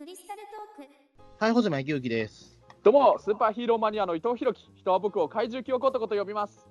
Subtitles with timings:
[0.00, 0.40] クリスタル
[0.78, 0.90] トーク
[1.38, 2.58] はい、穂積昭之です。
[2.82, 4.66] どうも、スーパーヒーローマニアの伊藤弘樹。
[4.74, 6.66] 人は僕を怪獣記憶男と呼びます。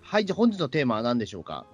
[0.00, 1.64] はい、じゃあ本日のテーマは何でしょうか？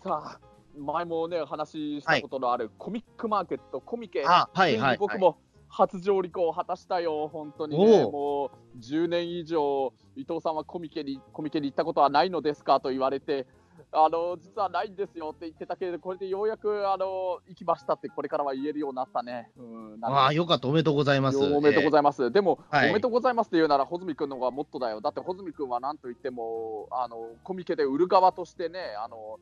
[0.00, 0.40] さあ、
[0.78, 4.22] 前もね、話したことのあるコミックマーケット、コミケ。
[4.24, 4.98] あ、はい、ついにはい。
[4.98, 8.04] 僕も初上陸を果たしたよ、本当にね。
[8.04, 12.78] おうもう10年以上、伊藤さんはコミケにコミケに行ったことはないのですか？
[12.78, 13.48] と言われて、
[13.92, 19.50] あの実はないんですよって言ってたけれど、これでようやくあの行きましたって、これからは言えるようになったね。
[19.56, 20.68] うん、ああ、よかった。
[20.68, 21.38] おめでとうございます。
[21.38, 22.30] おめでとうございます。
[22.30, 25.00] でも、はいおめでとうございますって言うなら、穂積君の方がもっとだよ。
[25.00, 29.38] だって、穂積君はなんといっても、あの、コミケで売る側としてね、あの、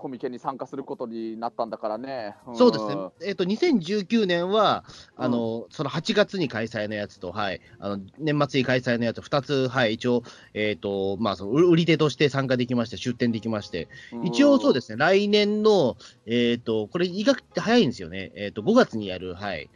[0.00, 2.34] コミケに参加することになったんだからね。
[2.50, 2.56] ん。
[2.56, 2.96] そうですね。
[3.22, 10.22] えっ、と、2019年は、あの、その8月に開催のやつと、はい、あの、年末に開催のやつ、2つ、はい、一応、
[10.54, 13.88] えっ、と、まあ、その、売売り手として参加できまして、出店できまして、
[14.24, 18.32] 一応そうですすね、来年の、えっ、と、これ、意外と早いんですよね。
[18.36, 19.68] えっ、と、5月にやる、はい、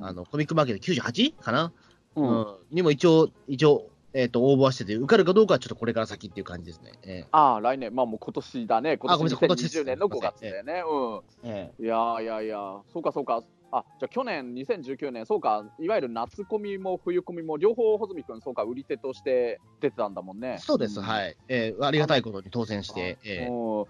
[0.00, 1.36] あの、コミックマーケット 98?
[1.36, 1.72] かな、
[2.16, 6.92] ううんん、にも一応、一応、えっ、と、応募はしてて、受かるかどうかはちょっとこれから先っていう感じですね。
[7.04, 8.96] えああ、来年、まあもう今年だね。
[8.96, 10.82] 今年あごめんなさい今年です2020年の5月だよね。
[10.84, 11.84] ーえうん。
[11.84, 12.58] いやーいやいや、
[12.92, 13.42] そうかそうか。
[13.72, 20.56] あ、じゃあ去年、2019年、そうか、いわゆる夏コミも冬コミも、両方穂積君、そうか、売り手として出てたんだもんね。
[20.58, 21.02] そうです、い。
[21.02, 23.86] はい、えーありがたいことに当選して、えーうん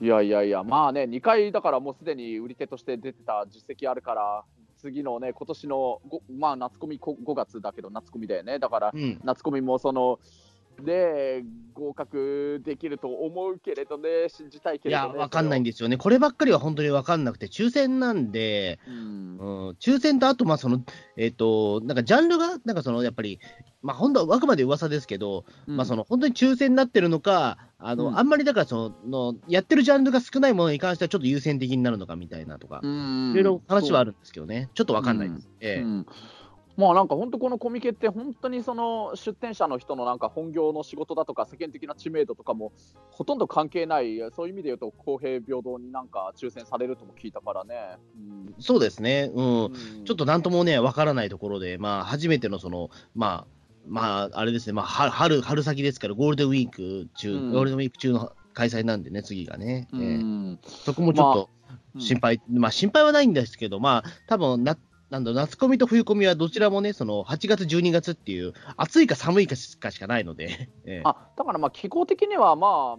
[0.00, 4.44] いやいやいや、まあね、2回だからもうすでに売り手として出てた実績あるから、
[4.78, 10.20] 次のね、今年のご、まあ、夏コミこ 5, 月だけど、夏コミだよね、だからうん、夏コミもその、
[10.84, 15.18] で合格できると思うけれどね、信じたいけいや、れどね。
[15.20, 19.38] わかんないんで、ですよね、こればっかりは本当にわかんなくて、抽選なんで、うん。
[19.38, 20.82] うん、抽選とあと、まあその、
[21.16, 23.38] えっ、と、なんかジャンルが、なんかその、やっぱり、
[23.82, 28.18] まあ本当はあくまで噂ですけど、まあその、本当に抽選になってるのか、あの、うん。
[28.18, 33.30] あんまりだからその、やってるジャンルが少ないものに関してはちょっと優先的になるのかみたいなとか、うん。
[33.32, 35.48] いろいろ話はあるんですけどね、ちょっとわかんないです。
[35.60, 35.82] ええ。
[35.82, 36.06] うん
[36.78, 42.72] まあなんか本当このコミケって本当にその出店者の人のなんか本業の仕事だとか世間的な知名度とかも
[43.10, 47.08] ほとんど関係ないそういう意味で言うと公平平等になんか抽選されるとも。
[47.18, 47.98] 聞いたからね。
[48.16, 49.64] うんそうですね、うん。
[49.64, 53.46] うんちょっとなんともね、わからないところで、まあ、初めてのその、まあ、
[53.86, 57.52] まあ、あれですね、まあ、は春、春先ですから、ゴールデンウィーク中、うん。
[57.52, 59.88] ゴールデンウィーク中の開催なんでね、次がね。
[59.92, 60.16] うええ。
[60.16, 61.50] んそこもちょっと
[61.96, 62.00] うん。
[62.00, 64.78] 心配、まあ、心配はないんですけど、まあ、多分な、
[65.10, 71.02] なんだ夏コミと冬コミはどちらもね、その8月、12月っていう、暑いか寒いかしかないので、 ええ。
[71.04, 72.96] あだからまあ気候的にはま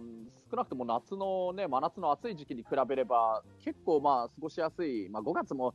[0.50, 5.74] 少なくとも夏のね真夏の暑い時期に比べれば結構まあ過ごしやすい、まあ、5月も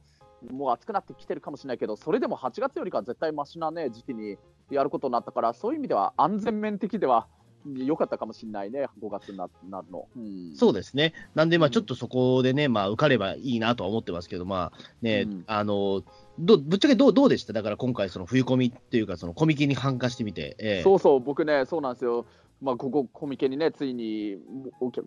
[0.51, 4.37] もう暑くなってきてるかもしれないけどそれでも8月よりかは絶対マシなね時期に
[4.69, 7.27] やることになったからそういう意味では安全面的では
[7.65, 10.07] 良かったかもしれないね5月にななるの。
[10.15, 10.55] うん。
[10.55, 11.13] そうですね。
[11.33, 11.71] なんで、まあ、うん。
[11.71, 15.43] ちょっとそこでね、まあ、受かればいいなとは思ってますけど、まあ、ね、うん。
[15.47, 16.03] あの、
[16.37, 17.53] どぶっちゃけどうどうでした？
[17.53, 20.83] だから今回、その冬コミっていうか、そのコミケに参加してみて、ええ。
[20.83, 22.25] そうそう、僕ね、そうなんですよ。
[22.61, 24.37] まあ、ここ、コミケにね、ついに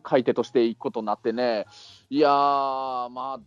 [0.03, 1.67] 買い手として行くことになってね、
[2.11, 3.41] いやー、まあ、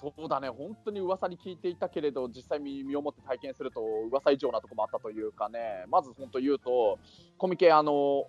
[0.00, 3.80] そうだね、本当に噂に聞いていたけれど、実際身身をもって体験すると、
[4.10, 6.98] 噂以上なところもあったというかね、まず本当言うと、
[7.38, 8.26] コミケ、あの、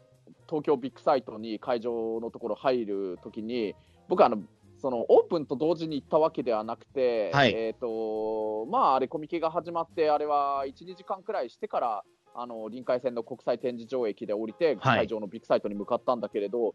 [0.47, 3.75] 東京ビッグサイトに会場のところ入るときに、
[4.07, 4.39] 僕あの、
[4.77, 7.53] そのオープンと同時に行ったわけではなくて、はい。
[7.53, 12.03] えっ、と、まあ、あれ、コミケが始まって、あれは1、2時間くらいしてから、
[12.35, 14.99] あの臨海線の国際展示場駅で降りて、はい。
[14.99, 16.73] 会場のビッグサイトに向かったんだけれど、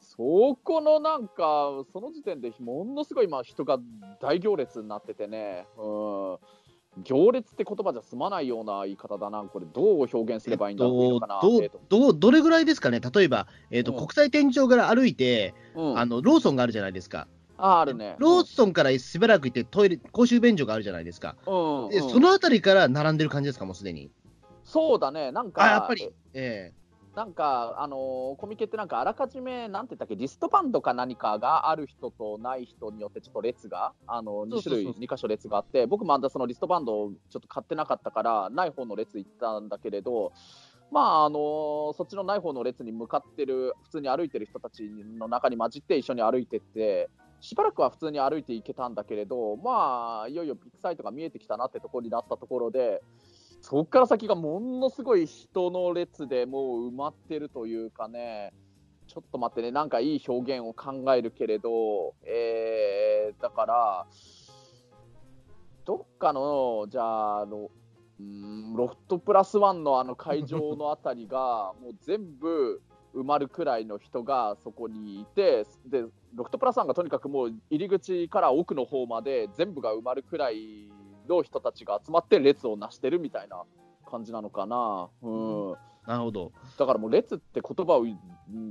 [0.00, 3.78] そこのなんか、その時点でものすごい今、人が
[4.20, 6.38] 大行列になっててね、うん、
[7.04, 11.20] 行列って言葉じゃ済まないような言い方だな、これ、どう表現すればいいんだろう。
[11.20, 13.98] どどうどれぐらいですかね、例えば、えーとうん。
[13.98, 17.26] 国際展示場から歩いて、うん、あのローソンがあるじゃないですか、
[17.56, 18.16] ああるね。
[18.18, 21.90] ローソンからしばらく行って、トイレ、公衆便所があるじゃないですか、うんうん。
[21.90, 24.10] でそのあたりから並んでる感じですか、もうすでに。
[24.64, 26.72] そうだね、なんか、あやっぱり、え
[27.18, 34.82] なんか、あのーコミケってなんかあらかじめ、なんて言ったっけ、リストバンドか何かがある人とない人によってちょっと列が、あの2そうそうそう。
[34.82, 40.32] 種類、2箇所列があって、僕もあんたそのリストバンドをちょっと買ってなかったから、ない方の列行ったんだけれど、
[40.92, 44.84] まああのーそっちのない方の列に向かってる、普通に歩いてる人たち
[45.18, 47.10] の中に混じって一緒に歩いてって、
[47.40, 53.02] しばらくは普通に歩いていけたんだけれど、まあ、いよいよビッグサイトが見えてきたなってところになったところで、
[53.60, 58.52] そこから先がものすごい人の列でもう埋まってるというかね、
[59.06, 64.06] ちょっと待ってね、なんかいい表現を考えるけれど、えー、だから、
[65.84, 67.70] どっかの、じゃあ、あの
[68.20, 72.82] うーんロフトプラスワンのあの会場のあたりが、 もう全部
[73.14, 80.90] 埋まるくらいの人がそこにいて、でロフトプラスワンがとにかくもう入り口から奥の方まで全部が埋まるくらい
[81.28, 83.62] の人たちが集まって列を成してるみたいな
[84.08, 85.08] 感じなのかな。
[85.22, 85.74] うん
[86.06, 86.52] なるほど。
[86.78, 88.06] だからもう列って言葉を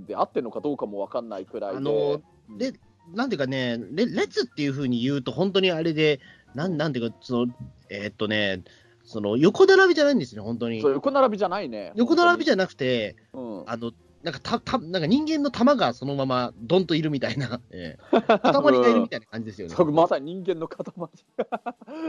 [0.08, 1.78] で合ってるのかどうかも分かんないくらいで。
[1.78, 2.20] あの
[2.58, 2.74] で、
[3.14, 6.20] なんていうかね、れ列っていうふうに言うと、本当にあれで、
[6.56, 7.54] なんなんていうか、その
[7.90, 8.64] えーっとね、
[9.04, 10.94] その横並びじゃないんですね、本当にそう。
[10.94, 11.92] 横並びじゃないね。
[11.96, 13.92] 横並びじゃ、ゃなくて、うん、あの、
[14.28, 18.20] なんかたたなんか人間の玉がそのままどんといるみたいな、 ええ。
[18.42, 19.76] 塊がいるみたいな感じですよね。
[19.76, 20.84] そうまさに人間の塊。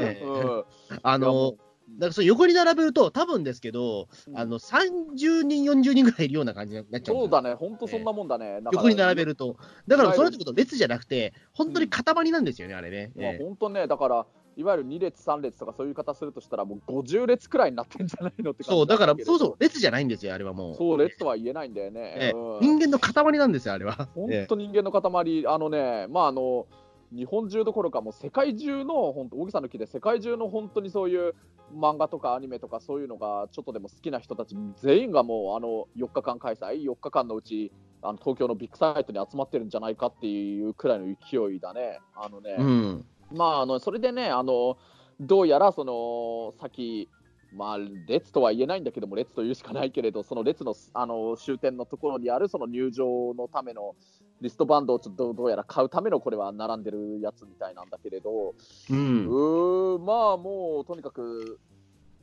[0.00, 0.26] ええ。
[0.26, 1.00] うん。
[1.00, 1.52] あの、
[1.90, 8.54] だからその横に並べると、多分ですけど、あの30人、40人ぐらいいるような感じになっちゃうそうだね、本当そんなもんだね。
[8.54, 9.56] だから横に並べると。
[9.86, 13.12] だからそれってこと列じゃなくて、本当に塊なんですよね、あれね。
[13.14, 14.26] まあ、ええ本当ね、だから、
[14.58, 20.74] いわゆる2列、3列とかそういう方するとしたら、もう50列くらいになってんじゃないのってそう、だから、そうそう、列じゃないんですよ、あれはもう。
[20.74, 22.00] そう、列とは言えないんだよね。
[22.16, 24.08] ええうん人間の塊なんですよ、あれは。
[24.16, 26.66] 本ええ当人間の塊、あのね、まああの、
[27.12, 31.36] 日本中どころか、もう世界中の、本当、大木さんの木で、世界中の本当にそういう
[31.72, 37.70] 漫画とかアニメとか、そういうのがちょっとでも好きな人たち、全員がもう、あの4日間開催、4日間のうち、
[38.02, 42.00] あの東京のビッグサイトに集まってるんじゃないかっていうくらいの勢いだね。
[42.16, 43.06] あのね、うん。
[43.32, 44.76] まあ、あのそれでね、あの
[45.20, 47.08] どうやらその先、
[47.52, 53.94] まあ、列とは言えないんだけども、列というしかないけれど、その列のあの終点のところにあるその入場のための
[54.40, 58.54] リストバンドをちょっとどうやら買うためのこれは並んでるやつみたいなんだけれど、
[58.90, 58.94] う。
[58.94, 61.58] うんーんまあもうとにかく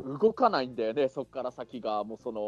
[0.04, 2.42] 動かないんだよね、そこから先が、もうその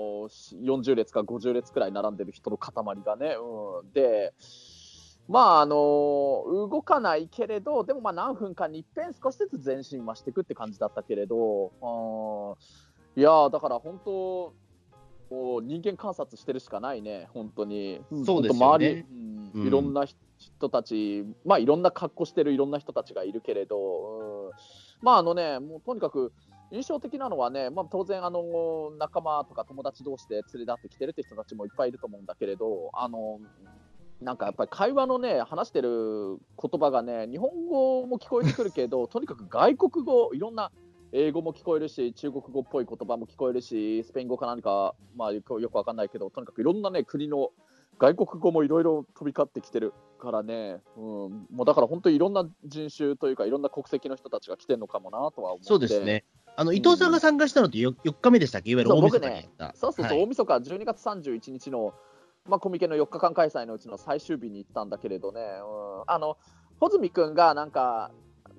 [0.63, 2.73] 40列か50列くらい並んでる人の塊
[3.05, 3.35] がね。
[3.81, 4.33] うん、で、
[5.27, 14.53] まああの動かないけれど、でもまあ何分かに一遍少しずつ前進はしていくって感じだったけれど、うんいやーだから本当、
[15.29, 18.01] もう人間観察してるしかないね、本当に。
[18.25, 18.85] そうですよね。
[18.85, 19.51] 周り、うん。
[19.55, 20.05] うんいろんな
[20.37, 24.51] 人たち、まあいろんな格好してるいろんな人たちがいるけれど、うん。
[25.01, 26.31] まああのね、もうとにかく
[26.71, 33.39] 印象的なのはね、まあ、当然あの、仲間とか友達同士で連れ立ってきてるって人たちもいっぱいいると思うんだけれど、あの
[34.21, 40.71] なんかやっぱり会話のね、話してる言葉がね、日本語も聞こえてくるけど、 とにかく外国語、いろんな
[41.11, 47.51] 英語も聞こえるし、中国語っぽい言葉も聞こえるし、スペイン語か何か、まあ、よくよくわかんないけど、とにかくいろんなね、国の
[47.99, 51.03] 外国語もいろいろ飛び交ってきてるからね、うん、
[51.51, 55.65] もうだから本当にいろんな人種というか、いろんな国籍の人たちが来てるのかもなとは思って。
[55.65, 56.25] そうですね。
[56.55, 58.71] あの、伊藤さんが参加したのって 4, 4日目でしたっけ？
[58.71, 59.73] いわゆるそう大晦日にやった。
[59.75, 61.93] そうそうそう、はい大晦日12月31日の、
[62.47, 66.37] まあ、コミケの4日間開催のうちの最終日に行ったんだけれどね、うん、あの
[66.79, 68.11] 穂積君がなんか、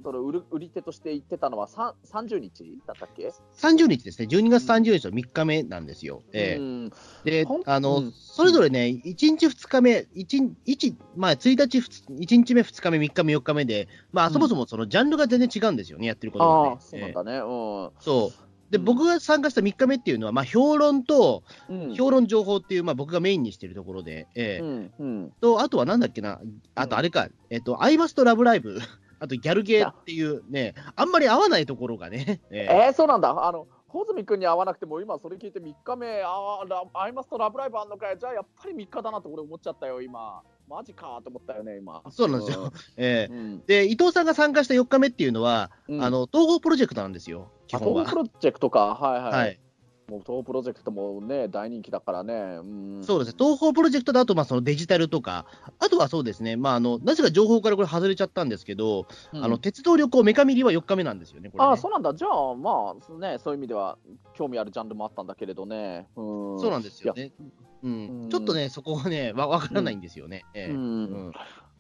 [0.03, 4.29] その売る売り手として言ってたのはさん30日だったっけ、30日ですね。
[4.31, 6.23] 12月30日の3日目なんですよ。
[6.33, 6.93] ええうん
[7.25, 16.77] でほん、あの、うんそれぞれね、1日、2日目、1, 1まあ、1日、1日目、2日目、3日目、4日目で、まあ、うんそもそもそのジャンルが全然違うんですよね、やってることが、ね。
[16.81, 17.39] そうなんだね。
[17.39, 18.48] うんそう。
[18.71, 18.85] で、うん。
[18.85, 21.95] 僕が参加した3日目っていうのは、まあ、評論と、うん。
[21.95, 24.65] 評論情報っていう、まあ、僕がメインにしてるところで、ええ。
[24.65, 25.33] うんうん。
[25.41, 26.41] と、あとはなんだっけな、
[26.75, 28.79] あとあれか、えっと、アイマスとラブライブ、
[29.21, 32.85] あとギャルゲーっていうね、あんまり合わないところがね、 ええ。
[32.87, 33.31] えー、そうなんだ。
[33.47, 40.43] あの穂積君に会わなくても今それ聞いて3日目、あーラアイマスとラブライブあんのかい、じゃあやっぱり3日だなって俺思っちゃったよ、今。
[40.69, 42.03] マジかと思ったよね、今。
[42.11, 42.73] そうなんですよ。
[42.97, 43.63] ええうん。
[43.67, 48.05] で、伊藤さんが参加した4日目っていうのは、うんあの、東宝プロジェクトなんですよ、基あ本は。
[48.05, 49.33] 東宝プロジェクトか、はいはい。
[49.33, 49.61] はい。
[50.09, 52.35] もう東宝プロジェクトもね、大人気だからね。
[52.35, 52.63] う
[53.01, 53.35] ん、そうですね。
[53.39, 55.45] 東宝プロジェクトだと、まあ、そのデジタルとか、
[55.79, 61.73] あとはそうですね、まあ、あの、なぜか情報からこれ外れちゃったんですけど、うんあの、鉄道旅行メカミリは4日目なんですよね、これ、ね。
[61.73, 62.15] あそうなんだ。
[62.15, 63.99] じゃあ、まあ、ね、そういう意味では
[64.33, 66.09] 興味あるジャンルもあったんだけれどね。
[66.17, 67.33] うん、そうなんですよいね。
[67.83, 68.25] うん。
[68.25, 68.29] うん。
[68.31, 70.45] ちょっとね、そこがね、わわからないんですよね。
[70.55, 70.73] ええ。
[70.73, 71.05] うん。
[71.05, 71.33] うん。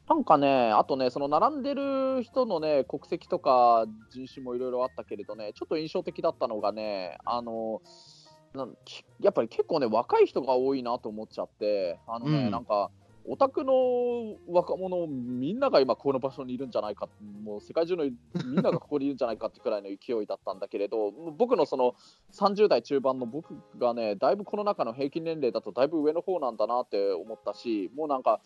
[0.08, 7.82] なんかね、あとね、その並んでる人のね、国籍とか人種もいろいろあったけれどね、ちょっと印象的だったのがね、あの、
[9.20, 12.50] やっぱり結構ね、若い人が多いなと思っちゃって、あのね、うん。
[12.50, 12.90] なんか、
[13.30, 13.72] オタクの
[14.48, 17.08] 若者、みんなが今この場所にいるんじゃないか、
[17.42, 18.10] もう世界中のみ
[18.52, 21.94] んながここにいるんじゃないかってくらいの勢いだったんだけれど、僕のその
[22.32, 28.40] 30代中盤の僕がね、だいぶこの中の平均年齢だとだいぶ上の方なんだなって思ったし、もうなんか、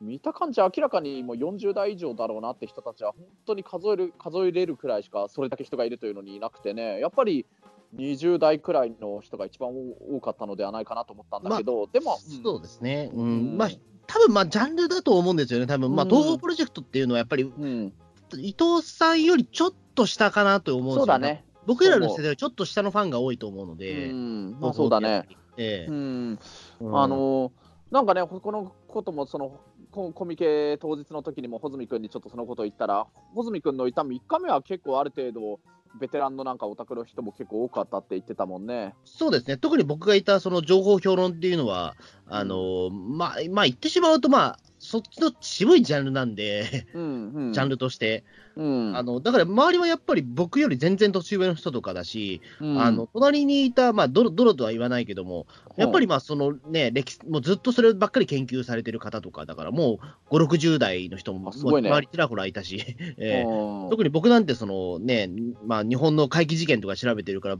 [0.00, 7.46] 見た感じ、明らかにもう40代以上だろうなって人たちは、本当に数える数えれるくらいしか、それだけ人がいるというのにいなくてね、やっぱり
[7.94, 13.10] 20代くらいの人が一番多かったのではないかなと思ったんだけど、でも、うんそうですね。
[13.14, 13.56] ううんん。
[13.56, 13.68] まあ、
[14.16, 15.66] 多分まあ、ジャンルだと思うんですよね。
[15.66, 17.92] 多分まあ、うん東宝プロジェクトっていうのは、やっぱり、うん、
[18.38, 21.18] 伊藤さんよりちょっと下かなと思うんですよそうだ。
[21.18, 21.44] ね。
[21.66, 25.28] 僕らの世代はちょっと下のファンが多いと思うので、うん、まあ、そうだね。。
[25.58, 26.38] ええうん
[26.80, 27.52] うんあの
[27.90, 29.60] なんかね、このこともその
[29.92, 35.60] ココミケ当日の時にも穂積君にちょっとそのことを言ったら、穂積君のいた3日目は結構ある程度、
[35.98, 38.94] ベテランのなんかオタクの人も結構多かったって言ってたもんね。
[39.04, 41.94] そうですね、特に僕がいたその情報評論っていうのは、
[42.28, 48.24] あのまあ、まあ、言ってしまうと、まあ、そっちの渋いジャンルなんで、うんうん、ジャンルとして、
[48.56, 52.80] うん、あのだから周りはやっぱり僕より全然年上の人とかだし、うん。
[52.80, 59.98] あの隣にいた、まあ、ドロドロとは言わないけども、やっぱりまあその、ね、歴史もうずっとそればっかり研究されてる方とか、だからも
[60.30, 61.90] う5、60代の人も、ね。
[61.90, 63.90] 周りちらほらいたし、えーうん。
[63.90, 65.30] 特に僕なんてその、ね
[65.64, 67.56] まあ、日本の怪奇事件とか調べてるから、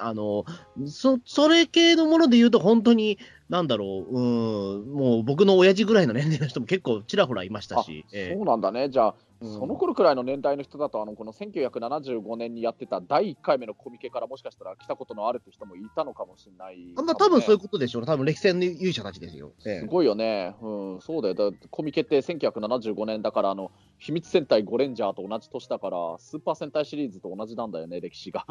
[0.00, 0.44] あの
[0.86, 8.04] そそれ系のもので言うと、本当に、なんだろう、うん、もう僕の親父ぐらいの年齢の人も結構ちらほらいましたし。
[8.12, 19.52] えそうなんだね、じゃあ、うんその頃くらいの年代の人だと、あのこの1975年にやってた第1回目のコミケからもしかしたら来たことのあるって人もいたのかもしれない、ーまあ、多分そういうこことでしょうね、多分歴戦の勇者たちですよ。
[19.64, 28.44] ええすごいよね、うん、そうだよ、だコミケって1975年だから、あの秘密戦隊ゴレンジャーと同じ年だから、スーパー戦隊シリーズと同じなんだよね、歴史が。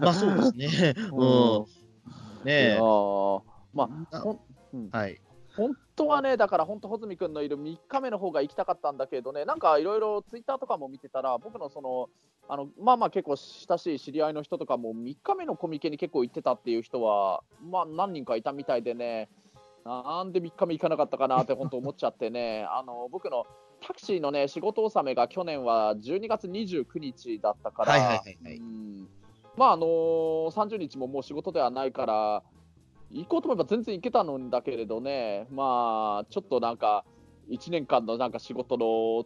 [0.00, 0.94] まあそうですね。
[1.12, 1.66] うん。
[2.44, 2.78] いねえ
[3.74, 4.36] まあ
[4.92, 5.20] はい。
[5.56, 12.08] 本当はね、だから本当、穂積君のいる3日目の方が行きたかったんだけどね、なんかいろいろツイッターとかも見てたら、僕のその、
[12.48, 19.28] あのまあまあ結構親しい知り合いの人とかも、3日目のコミケに結構行ってたっていう人は、まあ何人かいたみたいでね、
[19.84, 23.46] なんで3日目行かなかったかなって本当思っちゃってね、 あの僕の
[23.80, 27.92] タクシーのね、仕事納めが去年は12月29日だったから、
[29.56, 32.42] まああの30日ももう仕事ではないから、
[33.10, 37.04] 行こうと思えば全然行けたんだけれどね、まあ、ちょっとなんか、
[37.48, 38.84] 1年間のなんか仕事の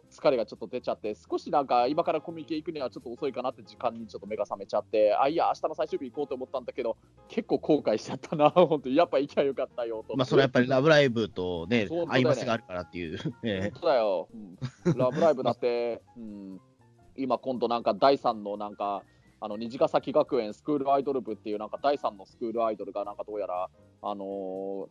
[0.09, 6.97] 疲れがちょっと出ちゃって、少しなんか今からコミケ行くにはちょっと遅いかなって時間にちょっと目が覚めちゃって、あ、いや、明日の最終日行こうと思ったんだけど、
[7.27, 10.15] 結構後悔しちゃったな、 本当に、やっぱ行きゃよかったよと。
[10.15, 13.19] まあそれはやっぱりラブライブとねそう、アイマスがあるからっていう。
[13.43, 14.29] え 本当だよ、
[14.85, 14.97] うん。
[14.97, 16.61] ラブライブだって、うん、
[17.17, 19.03] 今今度なんか第3のなんか、
[19.43, 23.69] あの虹ヶ崎学園スクールアイドル部っていうなんか第3のスクールアイドルがなんかどうやら、
[24.01, 24.87] あのー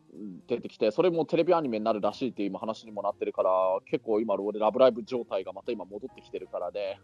[0.47, 3.49] 出てきてそれもテレビアニメになるらしいっていう今話にもなってるから
[3.89, 6.99] 結構今俺ラブライブ状態がまた今戻ってきてるからね。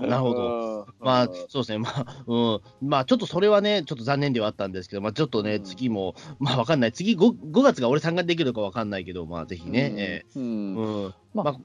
[0.00, 0.34] え なるほど。
[0.34, 5.62] どまあ、そうですね、まあ、うん、まあ、ちょっとそれはね、ちょっと残念ではあったんですけど、まあ、ちょっとね、うん。
[5.62, 10.42] 次も、まあ、わかんない、次 5, 5月が俺参加できるかわかんないけど、まあ、ぜひね、えうん。
[10.42, 11.44] えうん、まあ。
[11.44, 11.56] まあ、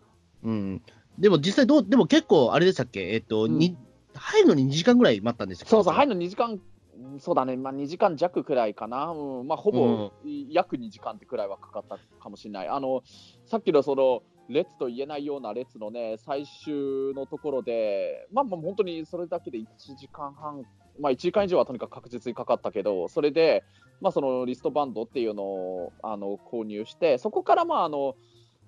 [0.43, 0.81] うん、
[1.17, 3.57] でも実際どう、でも結構、あれでしたっけ、えっと、うん。
[3.57, 3.75] に
[4.15, 5.67] 入るのに2時間ぐらい待ったんですよ。
[5.67, 10.13] そうそう、入るの2時間、うんそうだね、まあ、2時間弱くらいかな、うんまあ、ほぼ
[10.49, 12.67] 約2時間ってくらいはかかったかもしれない。
[12.69, 13.03] あの
[13.45, 19.65] さっきのその列と言えないような列のね、最終のところで、まあ、まあ本当にそれだけで1
[19.97, 20.63] 時間半、
[20.99, 23.63] まあ、1時間以上はとにかく確実にかかったけど、それで、
[24.01, 28.15] まあ、そのリストバンドっていうのをあの購入して、そこからまああの、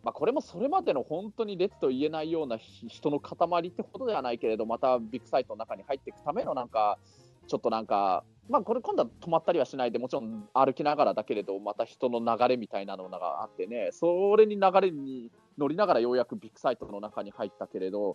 [0.08, 6.98] まあ、これもそれまでの本当に列と言えないような人の塊ってほどではないけれど、またビッグサイトの中に入っていくためのなんか、
[7.46, 18.12] ちょっとなんか、まあ、これ今度は止まったりはしないで、もちろん歩きながらだけれど、また人の流れみたいなのがあってね、それに流れに乗りながらようやくビッグサイトの中に入ったけれど、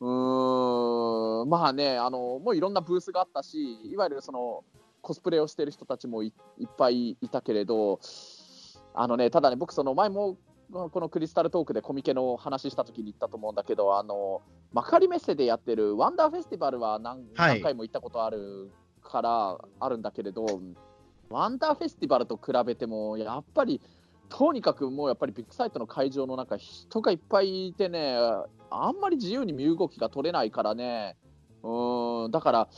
[0.00, 4.62] うーん、まあね、あのもういろんなブースがあったし、いわゆるその
[5.00, 7.98] コスプレをしている人たちもいいっぱいいたけれど、
[8.92, 10.36] あのね、ただね、僕、その前も
[10.72, 17.54] このクリスタルトークでコミケの話した時に言ったと思うんだけど、あの幕張メッセでやってるワンダーフェスティバルは何,、はい。
[17.54, 18.70] 何回も行ったことある
[19.02, 20.46] からあるんだけれど、
[21.28, 23.80] ワンダーフェスティバルと比べても、やっぱり、
[24.28, 28.16] とにかくもうやっぱりビッグサイトの会場の中、人がいっぱいいてね、
[28.70, 31.16] あんまり自由に身動きが取れないからね、
[31.62, 32.68] うーん、だから、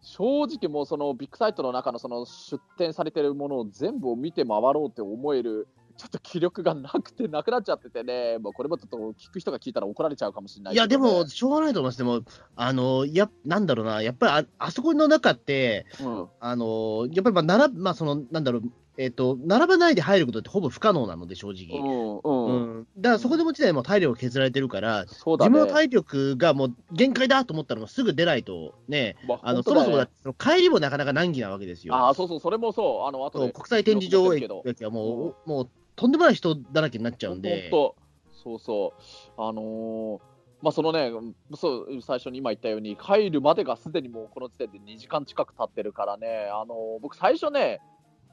[0.00, 11.98] 正直もうそのビッグサイトの中のその出展されてるものを全部を見て回ろうって思える、ちょっと気力がなくて、なくなっちゃっててね、もうこれもちょっと聞く人が聞いたら怒られちゃうかもしれないいや、でも、しょうがないと思います。
[11.98, 12.22] でも、
[12.56, 18.62] あの、や、なんだろうな、やっぱりあ、あそこの中って、うんあの、やっぱり、まあ、並ぶ、まあ、その、なんだろう、
[18.98, 21.78] えっ、と、並ばないで入ることってほぼ不可能なので、正直。
[21.78, 22.86] うんううんん。
[22.98, 31.94] だから、そこでも自体も体力削られてるから、そうだね自分の体力がもう限界だと思ったら、もうすぐ出ないと、ね、まあの、本当だねそもそもだ帰りもなかなか難儀なわけですよ。
[31.94, 37.70] ああ、そうそう、それもそう、あの後で国際展示場駅はもう、もう、とんでもない人だらけになっちゃうんで。
[37.70, 38.02] 本当
[38.42, 40.20] そうそう、あのー
[40.62, 41.10] まあそのね、
[41.56, 47.80] そう最初に今言ったように、帰るまでがすでにもうこの時点で2時間近く経ってるからね、あのー僕、最初ね、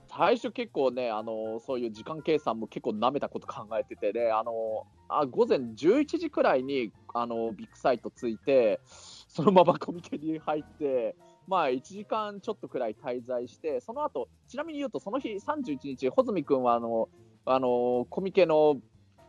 [0.07, 11.15] 最初結構ね、あのーそういう時間計算も結構なめたこと考えててね、あのーあ午前11時くらいに、あのービッグサイト着いて、そのままコミケに入って、
[11.47, 17.09] まあ1時間ちょっとくらい滞在して、その後ちなみに言うと、その日31日、穂積君はあの、
[17.51, 18.77] あのコミケの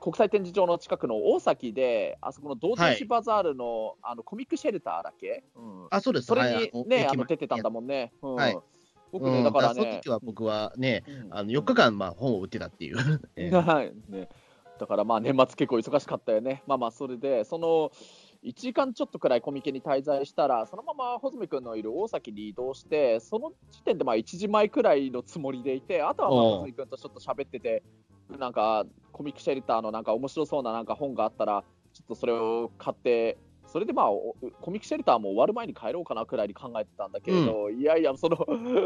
[0.00, 6.26] 国際展示場の近くの大崎で、あそこの同人誌バザールの,、あのコミックシェルターだっけ、うん、あ、そうです。
[6.26, 8.12] それはいにね、あのあの出てたんだもんね。
[8.22, 8.34] うん。
[8.34, 8.58] はい。
[9.12, 9.44] 僕ね、うん。
[9.44, 9.74] だからね。
[9.74, 11.34] その時、は僕はね、うん。
[11.34, 12.96] あの4日間、まあ、本を売ってたっていう。
[13.36, 13.56] ええ。
[13.56, 13.92] はい。
[14.08, 14.28] ね、
[14.78, 16.62] だからまあ年末結構忙しかったよね。
[16.66, 17.92] まあまあそれで、その
[18.42, 27.82] 1時間ちょっとくらいコミケに滞在したら、そのまま穂積君のいる大崎に移動して、その時点でまあ1時前くらいのつもりでいて、あとは穂積君とちょっと喋ってて、
[28.38, 33.38] なんかコミックシェルターのなんか面白そうななんか本があったら、ちょっとそれを買って、
[33.72, 38.36] それでまあおコミックシェルターも終わる前に帰ろうかなくらいに考えてたんだけれど、いやいや、その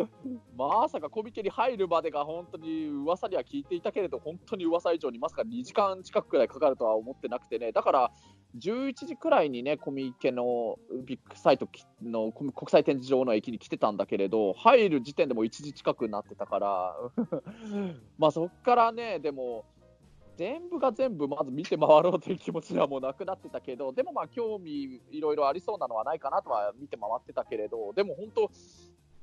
[0.56, 8.12] まさかコミケに入るまでが本当に噂には聞いていたけれど、本当に噂以上にまさか2時間近くくらいかかるとは思ってなくてね、だから
[8.58, 16.96] 11時くらいにね、コミケのビッグサイトきの国際展示場の駅に来てたんだけれど、入る時点でも1時近くになってたから、
[18.18, 19.64] まあそっからね、でも、
[20.36, 28.50] 全部が全部まず見て回ろうという気持ちはもうなくなってたけど、でもまあ興味いろいろありそうなのはないかなとは見て回ってたけれど、でも本当、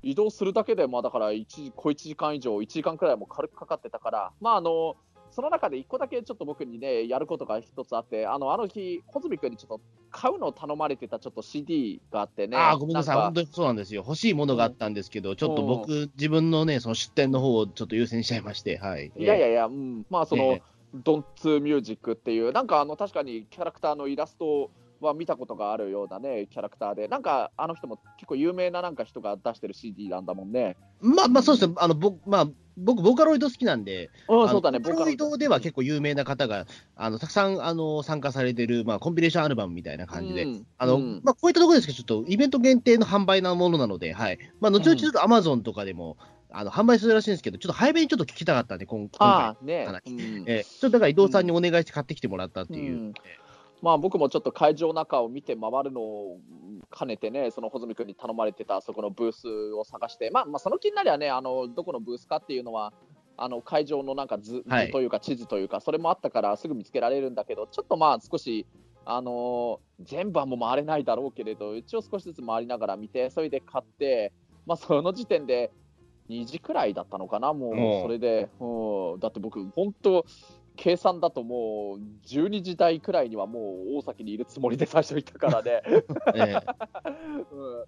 [0.03, 4.95] 移動するだけで、まあだから1時小1時間以上、1時間くらいも軽くかかってたから、まああの、
[5.31, 12.57] その中で1個だけちょっと僕にね、やることが一つあって、あのあの日、穂積君にちょっと買うのを頼まれてたちょっと CD があってね。
[12.57, 14.03] ああ、ごめんなさい、か本当にそうなんですよ。
[14.05, 19.11] 欲しいものがあったんですけど、ちょっと僕、自分のね、その出店の方をちょっと優先しちゃいまして、はい。
[19.15, 20.61] いやいやいや、うん、まあその、ええ
[20.93, 30.77] ドンツーミュージックっていう、なんかあの確かにキャラクターのイラストは見たことがあるようなね、キャラクターで、なんかあの人も結構有名ななんか人が出してる CD なんだもんね。
[30.99, 41.21] まあまあそうですね、あの僕、まあ、僕、ボーカロイド好きなんで、うん、そうだね、ボーカロイドでは結構有名な方が、あのたくさんあの参加されてる、まあ、コンピレーションアルバムみたいな感じで、うんあのうん。
[41.23, 44.39] まあ、こういったところですけど、ちょっとイベント限定の販売なものなので、はい。
[44.59, 46.17] まあ、後々ちょっとアマゾンとかでも、
[46.53, 49.65] あの販売するらしいんですけど、ちょっと早めにちょっと聞きたかったんで、今今回。
[49.65, 52.97] ねうんえーちょっとだから伊藤さんにお願いして買ってきてもらったっていう。
[52.97, 53.13] うん
[53.81, 56.39] まあ僕もちょっと会場の中を見て回るのを
[56.95, 62.93] 兼ねてね、その穂積君に頼まれてたそこのブースを探して、まあ、まあその気になりゃね、あのどこのブースかっていうのは、
[63.37, 68.67] あの会場のなんか図,、はい図というか地図というか、それもあったからすぐ見つけられるんだけど、ちょっとまあ少し、
[69.03, 74.31] あのー全部はもう回れないだろうけれど、一応少しずつ回りながら見て、それで買って、
[74.67, 75.71] まあその時点で
[76.31, 80.25] 2時くらいだったのかな、もうそれで、うん、だって僕、本当、
[80.75, 83.59] 計算だともう12時台くらいにはも
[83.93, 85.81] う大崎にいるつもりで最初いたからね。
[86.33, 87.85] えーう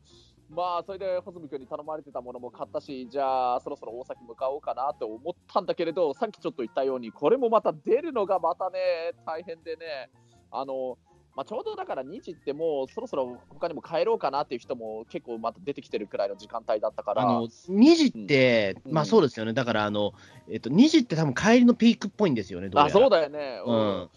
[0.51, 8.79] ん、まあそれで穂積君に頼まれてたものも買ったしじゃあそろそろ大崎向かおうかなと思ったんだけれどさっきちょっと言ったようにこれもまた出るのがまたね
[9.25, 10.11] 大変でね。
[10.55, 10.99] あの、
[11.35, 17.23] まあ、ちょうどだから2時ってもうそろそろ他にも帰ろうかなっていう人も結構また出てきてるくらいの時間帯だったから。
[17.23, 18.93] あの2時って、うん。
[18.93, 20.13] まあそうですよね、だからあの、
[20.47, 22.89] えっと、2時って多分帰りのピークっぽいんですよね、どうやら。
[22.89, 24.09] あそうだよね、うん。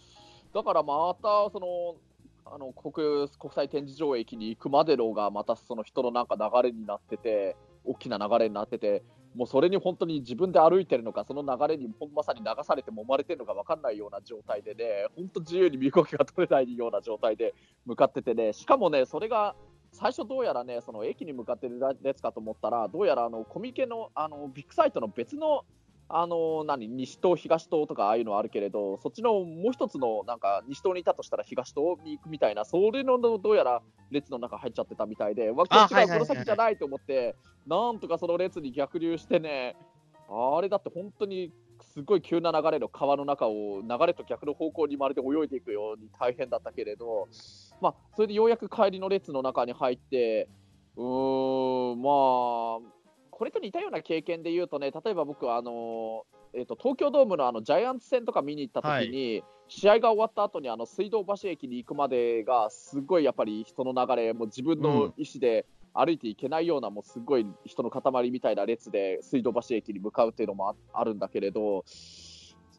[0.53, 1.97] だからまたその
[2.45, 9.03] あの国国際展示場駅に行くまでのがまたその人のなんか流れになってて大きな流れになってて
[9.37, 19.55] もうそれに本当に自分で歩いてるのかその流れにまさに流されて揉まれてるのか分かんないような状態でね本当自由に身動きが取れないような状態で向かっててねしかもねそれが
[19.93, 25.65] 最初どうやらねその駅に向かってる列かと思ったらどうやらあのコミケのあのビッグサイトの別の
[26.09, 37.35] あの何西東、東東とかああいうのあるけれど、そっちのもう一つのなんか西東にいたとしたら東東に行くみたいな、それのどうやら列の中入っちゃってたみたいで、わこっちがこの先じゃないと思って、
[37.67, 39.77] なんとかその列に逆流してね、
[40.29, 47.29] あれだって本当にすごい急な流れの川の中を流れと逆の方向にまるで泳いでいくように大変だったけれど、
[47.81, 50.49] まあ、それでようやく帰りの列の中に入って、
[50.97, 53.06] うーん、まあ、
[53.37, 71.85] これと似たような経験で言うとね、例えば僕はあの、えー、と東京ドームのあのジャイアンツ戦とか見に行った時に、試合が終わった後にあの水道橋駅に行くまでが、すごいやっぱり人の流れ、もう自分の意思で歩いていけないような、もうすごい人の塊みたいな列で水道橋駅に向かうっていうのもああるんだけれど、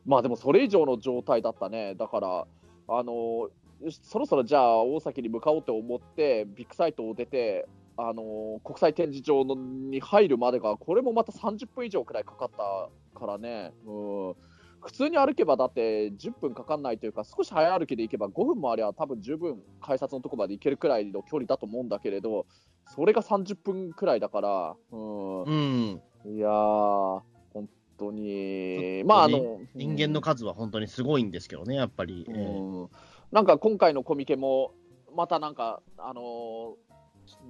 [0.08, 2.48] まあでもそれ以上の状態だったね、だから、
[2.88, 3.52] あの
[3.92, 7.68] そろそろじゃあ大崎に向かおうと思って、ビッグサイトを出て、
[7.98, 14.36] あの国際展示場のに入るまでが、これもまた30分以上くらいかかったからね、うん、
[14.82, 22.46] 普通に歩けばだって10分かかんないというか、少し早歩きで行けば5分もあれば、多分十分改札のとこまで行けるくらいの距離だと思うんだけれど、
[22.86, 25.44] それが30分くらいだから、うん。
[25.44, 27.22] うん、いやー、
[27.54, 32.26] 本当に、まああの人間の数は本当にすごいんですけどね、やっぱり。
[32.30, 32.90] えーうん。
[33.32, 34.74] なんか今回のコミケも、
[35.16, 36.87] またなんか、あのー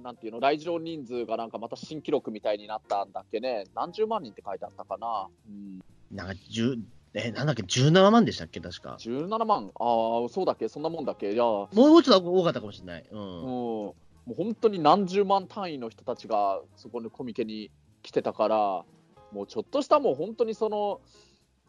[0.02, 5.28] なんていうの、来場人数がなんかまた新記録みたいになったんだっけね、何十万人って書いてあったかな。
[5.48, 5.80] うん。
[6.10, 6.80] なんか10
[7.14, 8.96] え、なんだっけ、17万でしたっけ、確か。
[8.98, 13.04] 17万、ああ、そうだっけ、そんなもんだっけ、いや、ももうちょっと多かったかもしれない。
[13.10, 13.16] う。
[13.16, 13.20] うん。
[13.20, 13.94] も
[14.28, 17.70] う本当に何十万単位の人たちがそこのコミケに
[18.02, 18.84] 来てたから、
[19.32, 21.00] もうちょっとしたもう本当にその、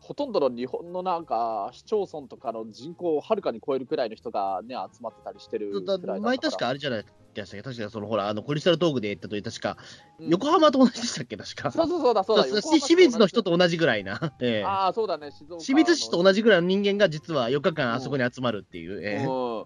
[0.02, 6.20] ほとんどの日本のなんか市町村とかの人口をはるかに超えるくらいの人がね、集まってたりしてるくらだいだったから。
[6.20, 9.78] 前確かあれじゃないでしたっけ、確かそのほら、あのクリスタルトークで言ったと確か、
[10.20, 11.72] うん横浜と同じでしたっけ、確か。
[11.72, 14.20] そうそうそうだ、そうだ、清水の人と同じぐらいな。
[14.42, 19.02] ええああ、そうだね、静岡の清水市と同じぐらいの人間が実は4日間あそこに集まるっていう。
[19.02, 19.30] ええう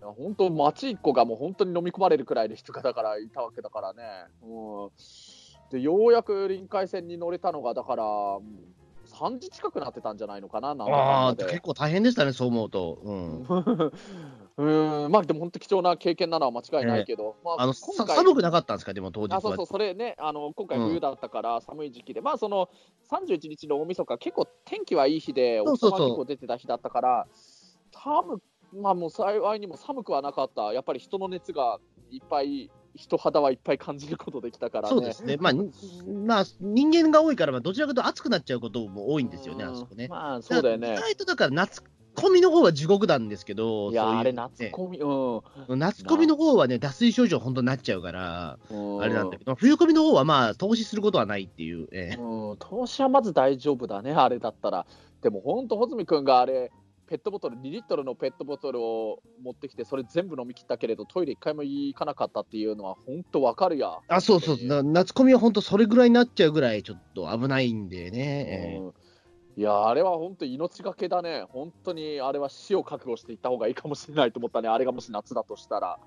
[0.00, 4.02] や本当、町一個がもう本当に飲み込まれるくらいの人がだからいたわけだからね。
[4.42, 4.46] う
[4.86, 4.90] ん、
[5.70, 8.74] でようやく臨海線に乗れたのが、だから、うん
[9.08, 12.98] 3時近くなってたんじゃないのかな、なんあ結構大変でしたね、そう思うと。
[13.02, 13.46] うん。
[14.58, 19.36] うん、まあでも本当貴重な経験なのは間違いないけど、まあのさ今回寒くなかったんですか、でも当日は。
[19.38, 20.88] あそうそう、それね、あの今回うん。
[20.88, 22.68] 冬だったから寒い時期で、まあその
[23.08, 27.26] 31日の大晦日、結構天気はいい日で、お日様結構出てた日だったから、
[27.92, 28.42] 寒
[28.72, 31.78] まあもう幸いにも寒くはなかった、やっぱり人の熱が
[32.10, 34.96] いっぱい、人肌はいっぱい感じることできたからね。
[34.96, 35.70] そうですね、まあ、に
[36.26, 39.70] まあ、人間が多いから、まあどちらかというと暑くなっちゃうことも多いんですよね、うん。
[39.70, 40.08] あそこね。
[40.08, 40.94] まあそうだよね。
[40.94, 40.96] 意。
[40.96, 41.80] 外とだから、夏
[42.20, 49.02] コミの方は地獄なんですけど、いやそういうあれ夏コミ、うん、夏コミの方はね、脱水症状本当になっちゃうから、うん。
[49.02, 54.86] あれなんだけど、冬コミの方はまあ、投資することはないっていう、ええうん、投資はまず大丈夫だね、あれだったら。
[55.22, 56.72] でも本当、穂積君があれ、
[57.06, 63.98] ペットボトル、2リットルのペットボトルを持ってきて、それ全部飲み切ったけれど、トイレ一回も行かなかったっていうのは、本当わかるや。
[64.08, 68.18] あ、そうそう、な夏コミは本当それぐらいになっちゃうぐらいちょっと危ないんでね。
[68.18, 68.92] ええうん
[69.58, 75.98] いや、あれは本当、命がけだね、本当にあれは死を覚悟していった方がいいかもしれないと思ったね、あれがもし夏だとしたら。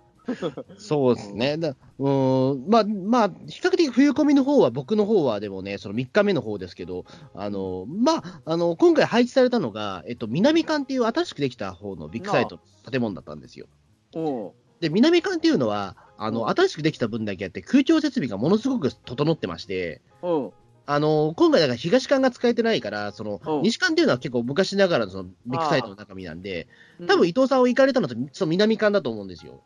[0.78, 1.58] そうですね。
[1.58, 7.04] だうーん、まあ、まあ、比較的冬コミの方は、僕の方はでもね、その3日目の方ですけど、
[7.36, 12.58] あの、まあ、あの、今回配置されたのが、えっと、南館っていう新しくできた方のビッグサイト、
[12.90, 13.68] 建物だったんですよ。
[14.16, 20.52] うんで、南館っていうのは、あの、うん新しくできた分だけあって、空調設備がものすごく整ってまして、うん
[20.94, 23.60] あの、今回だから東館が使えてないから、その、う。
[23.60, 26.68] ん西館っていうのは結構昔ながらのそのビッグサイトの中身なんで、
[27.00, 29.62] うん多分伊藤さんを行かれたのと、その南館だと思うんですよ。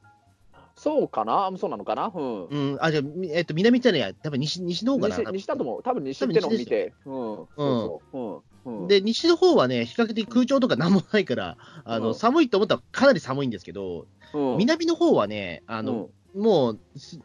[0.75, 2.45] そうかな、そうなのかな、うん。
[2.45, 3.01] うん、あ、じゃ
[3.33, 5.17] えっと、南じゃねえや、多分西、西の方かな？
[5.17, 6.03] 西西だと思う、多分。
[6.03, 12.15] 西ってのを見て、うん、そうん、うん、で、西の方はね、比較的空調とかなんもないから、あの、うん。
[12.15, 17.19] 寒いと思ったらかなり寒いんですけど、うん、南の方はね、あの、もう、す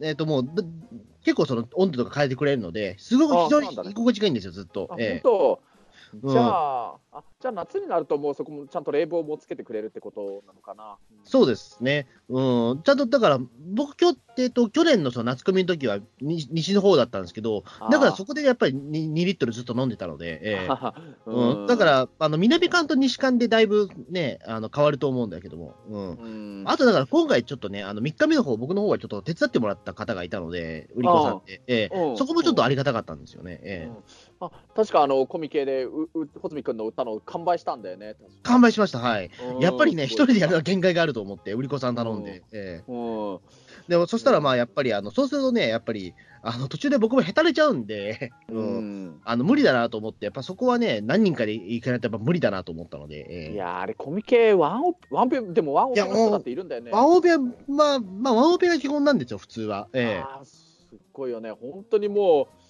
[0.00, 0.64] えっ、と、もう、ど
[1.24, 4.94] 結構その温度とか変えてくれるので、すごく非常に居心地がいいんですよ、ずっと。
[4.98, 5.73] え本当。
[6.22, 6.32] うん。
[6.32, 10.96] じゃあ、あ、じゃあ夏になるともうそこもちゃんと冷房もつけてくれるってことなのかな？
[11.24, 12.06] そうですね。
[12.28, 12.82] うん。
[12.82, 13.38] ちゃんと、だから、
[13.74, 20.68] 僕、今日、えっと、去年のその夏コミの時はに西の方だったんですけど、だからそこでやっぱり 2, 2リットルずっと飲んでたので、ええ。
[21.26, 26.10] うん、だか、ら、あの南館と西館でだいぶね、あの変わると思うんだけども、うん。
[26.10, 31.96] うん、あとだから今回ちょっとね、あの3日目の方僕の方はちょっと手伝ってもらった方がいたので、売り子さんって、ええ。
[31.96, 32.16] うん。
[32.16, 33.60] そこもちょっとありがたかったんですよね。
[33.62, 33.88] ええ。
[33.88, 33.96] うん
[34.44, 36.08] あ確かあのコミケでうう
[36.40, 38.16] 穂積君の歌の完売したんだよね。
[38.42, 39.30] 完売しました、はい。
[39.54, 39.60] うん。
[39.60, 42.90] やっぱりね、一人でやるのは限界があると思って、売り子さん頼んで、ええ。
[42.90, 42.94] う
[43.36, 43.38] ん。
[43.88, 49.06] でもそしたらまあやっぱり、あのそうするとね、やっぱりあの途中で僕もへたれちゃうんで、ううん。
[49.06, 53.52] んあの無理だなと思って、やっぱそこはね、何人かで行かないとやっぱ無理だなと思ったので、ええ。
[53.52, 56.90] いやあれコミケワンオペワンペでもワンオペの人だっているんだよね。
[56.90, 59.88] ワンオペは、まあ、まあ、ワンオペが基本なんですよ、普通は。
[59.92, 60.24] ええ。
[60.24, 62.63] あーすっごいよね、本当にもう、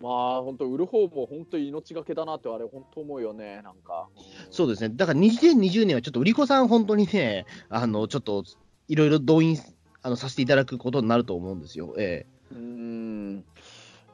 [0.00, 4.08] まあ本当、売る方も本当に命がけだなって、あれ、本当思うよね、なんか。
[4.50, 4.94] そうですね。
[4.94, 8.44] だから2020年はちょっと売り子さん本当にね、 あの、ちょっと
[8.88, 9.56] いろいろ動員
[10.02, 11.94] あのさせていただくことになると思うんですよ。
[11.96, 13.44] えうーん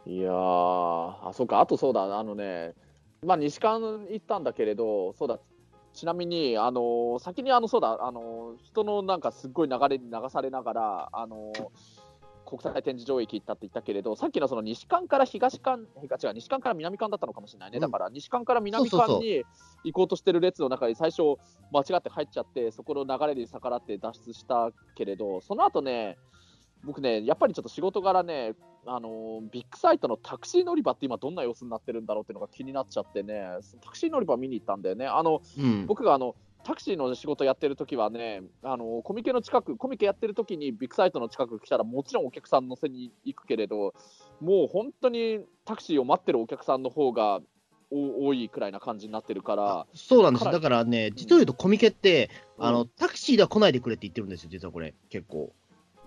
[0.07, 2.75] いやー、あ、そうか、あとそうだ、あのね、
[3.25, 3.81] まあ、西館
[4.13, 5.39] 行ったんだけれど、そうだ、
[5.93, 12.00] ちなみに、あのー先にあのそうだ、あのー人のなんかすっごい流れに流されながら、あのー
[12.51, 19.45] 国際展示場駅行ったって言ったけれど、さっきのその西館から東館、東違う、西館から南館だったのかもしれないね、うんだから西館から南館に
[19.85, 21.39] 行こうとしてる列の中に最初、
[21.73, 26.19] 間違って入っちゃって、そこの流れに逆らって脱出したけれど、その後ね、
[26.83, 28.55] 僕ね、やっぱりちょっと仕事柄ね、
[28.87, 33.45] あのビッグサイトのタクシー乗り場って今どんな様子になってるんだろうっていうのが気になっちゃってね、
[33.83, 35.07] タクシー乗り場見に行ったんだよね。
[35.07, 35.87] あのえうん。
[35.87, 43.95] 僕があのタクシーの仕事やってる時はね、あのコミケの近く、コミケやってる時にビッグサイトの近く来たらもちろんお客さん乗せに行くけれど、
[44.41, 47.41] もう本当にタクシーを待ってるお客さんの方が
[47.91, 50.45] お多いくらいな感じになってるから、そうなんです。
[50.45, 55.53] だからね、実を言うとコミケって、うんあの、タクシーでは来ないでくれって言ってるんですよ、実はこれ、結構。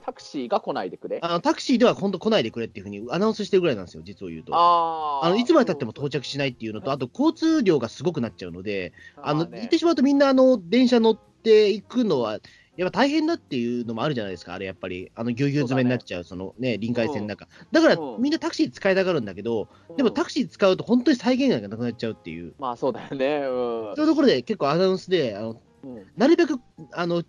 [0.06, 1.20] タクシーが来ないでくれ。
[1.22, 4.54] あのタクシーでは本当来ないでくれっていうふうにアナウンスしてるぐらいなんですよ、実を言うと。
[4.54, 12.40] ああのいつまでたっても到着しないっていうのと、あと交通量がすごくなっちゃうので、あのね言ってしまうとみんなあの電車乗っていくのは、
[12.76, 17.48] やっぱ大変だっていうのもあるじゃないですか、あれやっぱり、あのぎゅうぎゅう詰めになっちゃう、そのね、臨海線の中。
[17.72, 18.20] だからう。
[18.20, 23.38] んみんなタクシー使いたがるんだけど、でもタクシー使うと本当に再現がなくなっちゃうっていう、まあそうだよね。
[23.46, 23.96] うん。
[23.96, 26.06] そういうところで結構アナウンスで、あのうん。
[26.18, 26.60] なるべく、
[26.94, 27.24] あの、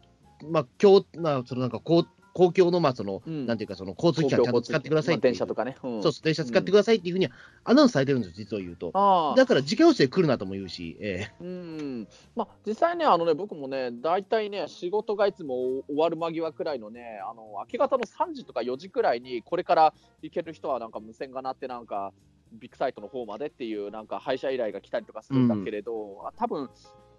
[0.51, 3.47] まあ、今日、まあ、そのなんか公、公共の、まあ、その、うん。
[3.47, 5.77] なんていうか、その交通機関ちゃんと使ってくださいまあっていう電車とかね。
[5.83, 6.03] うん。
[6.03, 8.91] そうそう、電車使ってくださいっていうふうにはアナウンスされてるんですよ、実を言うと。
[8.93, 9.37] ああ。
[9.37, 12.09] だから、自家用車で来るなとも言うし、えうん。
[12.35, 22.13] まあ、実際ね、あのね僕もね、大体ね、仕事がいつも終わる間際くらいのね、あの明け方の3時とか4時くらいに、これから行ける人はなんか無線が鳴って、なんか
[22.53, 26.69] ビッグサイトの方までっていう、なんか配車依頼が来たりとかするんだけれど、あ多分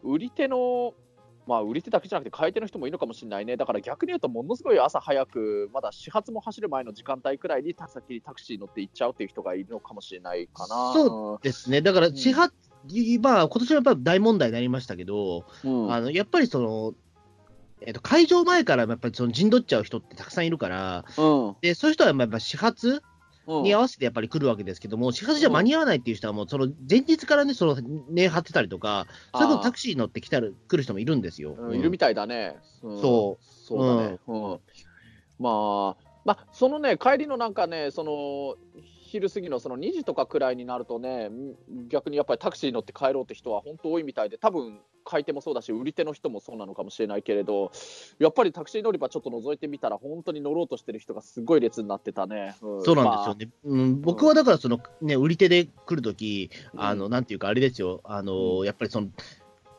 [0.04, 0.93] 売り手の、
[1.47, 10.93] まあ、売り手だけじゃなくて、買い手の人もいるのかもしれないね、だから逆に言うと、ものすごい朝早く、まだ始発も走る前の時間帯くらいに、先にタクシー乗って行っちゃうっていう人がいるのかもしれないかな。
[10.93, 11.81] そえですね。
[11.81, 12.53] だから、ん始発、
[13.21, 16.93] まあ、今年はやっぱり大問題になりましたけど、うんあのやっぱりその、
[17.81, 23.14] えっと会場前からやっぱりその陣取っちゃう人ってたくさんいるから、うんでそういう人はやっぱ始発うん
[23.47, 27.77] に合わせてやっぱり来るわけですけども、始発じゃ間に合わないっていう人は、もうその前日からね、その
[28.10, 31.55] 値張ってたりとか、それこそタクシー乗って来たる来る人もいるんですよ。
[31.60, 31.79] うん。
[31.79, 32.58] いるみたいだね。
[32.81, 33.01] うん。
[33.01, 33.45] そう。
[33.67, 34.19] そうだね。
[34.27, 34.60] うん。
[35.39, 38.55] まあ、まあ、そのね、帰りのなんかね、その、
[39.15, 41.56] 昼過ぎのその2時とかくらいになるとね、ん
[41.88, 47.71] 逆にやっぱりタクシー乗って帰ろうって人は本当多いみたいで、多分買い手もそうだし、売り手の人もそうなのかもしれないけれど、
[48.19, 52.56] やっぱりタクシー乗り場ちょっと覗いてみたら、本当に乗ろうとしてる人がすごい列になってたね。
[52.60, 52.84] ん。
[52.84, 53.49] そうなんですよね。
[53.63, 59.08] うん、僕はだから、その、ね、売り手で来るとき、あの、なんていうか、あれですよ、あの、やっぱりその、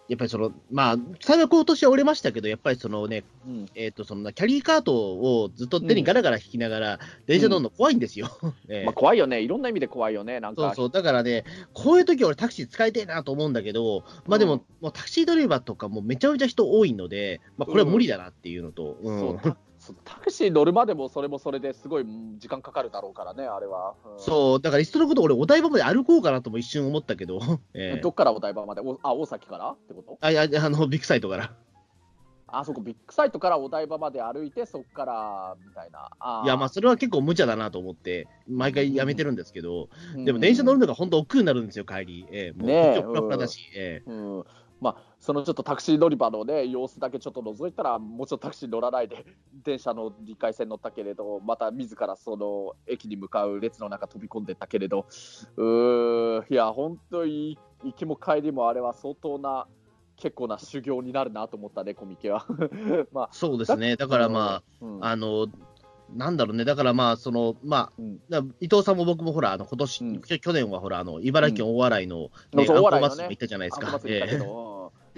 [0.09, 3.67] やっぱりその、まあ、幸い今年は折れましたけど、やっぱりそのね、まあうん。
[3.75, 8.29] えっ、と、その、キャリーカートをずっと手にガラガラ引きながら、電車乗るの怖いんですよ。
[8.69, 10.63] ええ まあ、怖いよね、いろんな意味で怖いよね、なんか。
[10.63, 14.61] そうそう、だからね、こういう時は俺タクシー使いたいなと思うんだけど、まあでも、うん。
[14.81, 19.19] もうタクシードライバーとかもめちゃめちゃ人多いので、まあこれは無理だなっていうのと、うん。
[19.19, 19.57] そう
[20.05, 23.95] タクシー乗るまでもそれもそれですごいうん時間かかるだろうからね、あれは。
[24.05, 24.21] うん。
[24.21, 27.39] そう、だからいっそのこと俺お台場まで歩こうかなとも一瞬思ったけど、
[27.75, 28.01] ええ。
[28.01, 28.81] どっからお台場まで？
[28.81, 29.71] おあ、大崎から？
[29.71, 30.19] ってこと？
[30.21, 31.53] あ、いや、あの、ビッグサイトから。
[32.49, 36.09] あ、そこ、ビッグサイトからお台場まで歩いて、そこからみたいな。
[36.21, 36.45] あー。
[36.45, 40.25] いや、まあ、それは結構無茶だなと思って、毎回やめてるんですけど、うん。
[40.25, 42.29] でも電車乗るのが本当億劫になるんですよ、帰り。
[42.31, 42.85] ええもう、ねえ。
[42.85, 44.11] こっちはプラプラだし、ええ。
[44.11, 44.45] うん
[44.81, 49.25] まあ、そのちょっとタクシー乗り場の、ね、様子だけちょっと覗いたら、もうちょっとタクシー乗らないで、
[49.65, 55.07] 電車の理解線乗ったけれど、また自らその駅に向かう列の中飛び込んでったけれど、
[55.57, 59.67] うーいや、本当に行きも帰りもあれは相当な、
[60.17, 62.47] 結構な修行になるなと思ったね、コミケは。
[63.13, 63.97] まあ、そうですね。
[63.97, 65.47] だからまうんあ、あの、
[66.15, 67.91] なんだろうね、だからまあ、その、ま
[68.33, 70.21] あ、伊藤さんも僕もほら、あの今年、うん。
[70.21, 72.67] 去年はほら、あの茨城県大洗の、うん。
[72.67, 73.89] そうねアンコ祭りも行ったじゃないですか。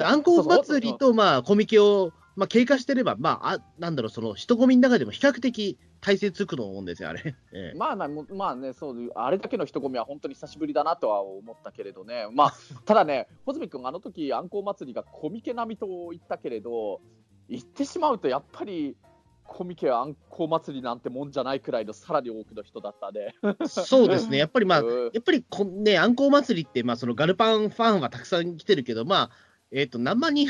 [0.01, 7.35] アンコー祭りと、まあ、コミケを、まあ、経過してれば、まあ、あなんだろう、その人混みの中でも比較的体制つくと思うんですよ、あれ。
[7.53, 7.77] ええ。
[7.77, 17.01] まあまあ、ね、そうあれだけの人混みは本当に久しぶりだなとは思ったけれどね、まあ、ただね、穂積君、あの時あんこう祭りがコミケ並みと言ったけれど、
[17.48, 18.96] 言ってしまうと、やっぱり、
[19.48, 23.34] コミケはあんこう祭りなんてもんじゃないくらいのさらに多くの人だったね。
[23.66, 29.30] そうですね、 やっぱりまあ、うんやっぱりこ、ね、あんこう祭りって、まあ、そのガルパンファンはたくさん来てるけど、まあ、
[29.70, 30.48] えっ、と、何万人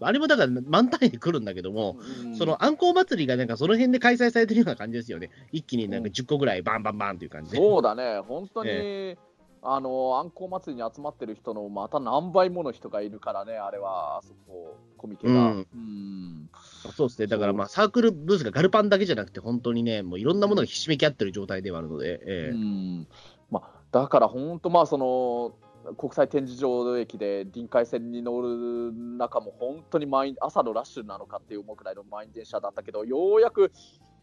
[0.00, 5.30] あれもだから満単位で来るんだけども、うんそのあんこう祭りがなんかその辺で開催されてるような感じですよね。
[5.52, 7.56] 一気になんか10個ぐらいバンバンバンっていう感じで。
[7.58, 9.18] そうだね、本当に、 え
[9.62, 15.32] あのあんこう祭りに集まってる人のまた何倍もの人がいるからね、あれは、あそこ、コミケが。
[15.32, 16.50] うんうん
[16.92, 17.26] そうですね。
[17.26, 23.08] だからまあサークルブースがガルパンだけじゃなくて、本当にね、もういろんなものがひしめき合ってる状態ではあるので、ええうん
[23.50, 25.54] まあ、だから本当、まあ、その
[25.94, 33.70] 国際展示場駅で臨海線に乗る中も本当に満員朝のラッシュなのかって思うくらいの満員電車だったけどようやく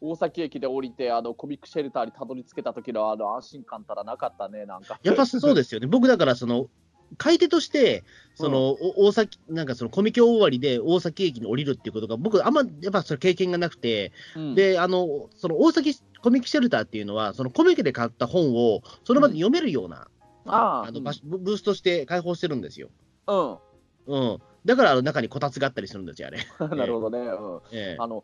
[0.01, 4.99] 大崎駅で降りてあのコミックシェルターにたどり着けた時のあの安心感たらなかったねなんか。
[5.01, 5.87] やっぱそうですよね。
[5.87, 6.67] 僕だからその、
[7.17, 8.03] 買い手として、
[8.35, 20.07] その、お大崎、なんかそのコミケ終わりで大崎駅に降りるっていうことが、僕あんまやっぱその経験がなくて、うんで、あの、その大崎コミックシェルターっていうのは、そのコミケで買った本をその場で読めるような、
[20.45, 22.89] ああの場所ブブースとして開放してるんですよ。
[23.27, 23.57] うん、
[24.07, 24.41] うん。
[24.65, 26.39] だから中にこたつがあったりするんですよ、あれ。
[26.59, 27.19] うん、なるほどね。
[27.19, 28.23] うんええあの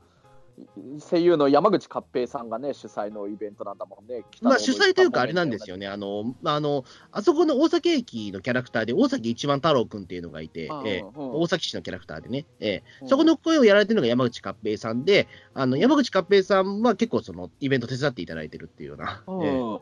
[1.00, 4.24] 声優の山口勝平さんがね、主催のイベントなんだもんね。
[4.42, 19.24] まあ、主催というか、あれなんですよね、あの、あの、あそこの大崎駅のキャラクターで、大崎一番太郎君っていうのがいて、えー、大崎市のキャラクターでね、えー、そこの声をやられてるのが山口勝平さんで、あの山口勝平さんは結構、そのイベント手伝っていただいてるっていうような。
[19.28, 19.80] えー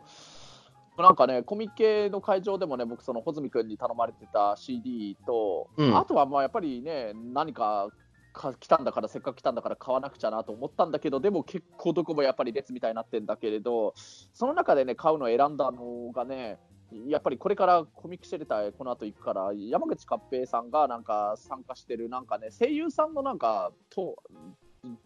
[0.97, 7.89] なんかね、コミケの会場でもね、僕、その穂積君に頼まれてた CD と、うん、あとはまあやっぱりね、何か
[8.37, 16.59] か来たんだから、せっかく来たんだから買わなくちゃなと思ったんだけど、でも結構どこもやっぱり列みたいになってんだけれど、その中でね、買うのを選んだのがね、
[17.07, 24.15] やっぱりこれからコミックシェルターへこの後行くから、山口勝平さんがなんか参加してる、なんかね、声優さんのなんかと、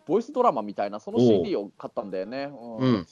[0.06, 2.52] ボイスドラマみたいな、その CD を買ったんだよね。
[2.80, 3.06] うん、うん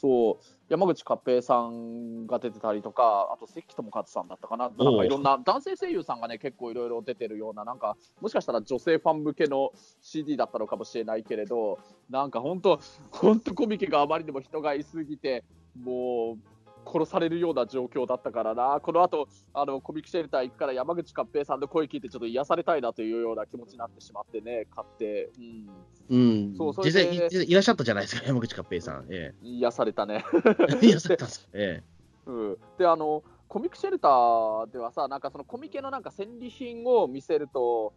[0.00, 15.44] そう山口勝平さんが出てたりとか、あと関智一さんだったかな、なんかいろんな男性声優さんがね、結構いろいろ出てるような、なんか、もしかしたら女性ファン向けの CD だったのかもしれないけれど、なんか本当、本当コミケがあまりにも人がいすぎて、
[15.78, 26.18] もう、殺されるような状況だったからな、この後あのコミックシェルター行くから山口勝平さんの声聞いて、ちょっと癒されたいなというような気持ちになってしまってね、買って、うん、う
[26.52, 29.06] ん、そうそれで、実際いらっしゃったじゃないですか、山口勝平さん。
[29.10, 30.24] ええ、癒されたね。
[30.82, 32.30] 癒されたんですええ。
[32.30, 37.92] うん、であのコミックシェルターではさ、なんかそのコミケのなんか戦利品を見せると、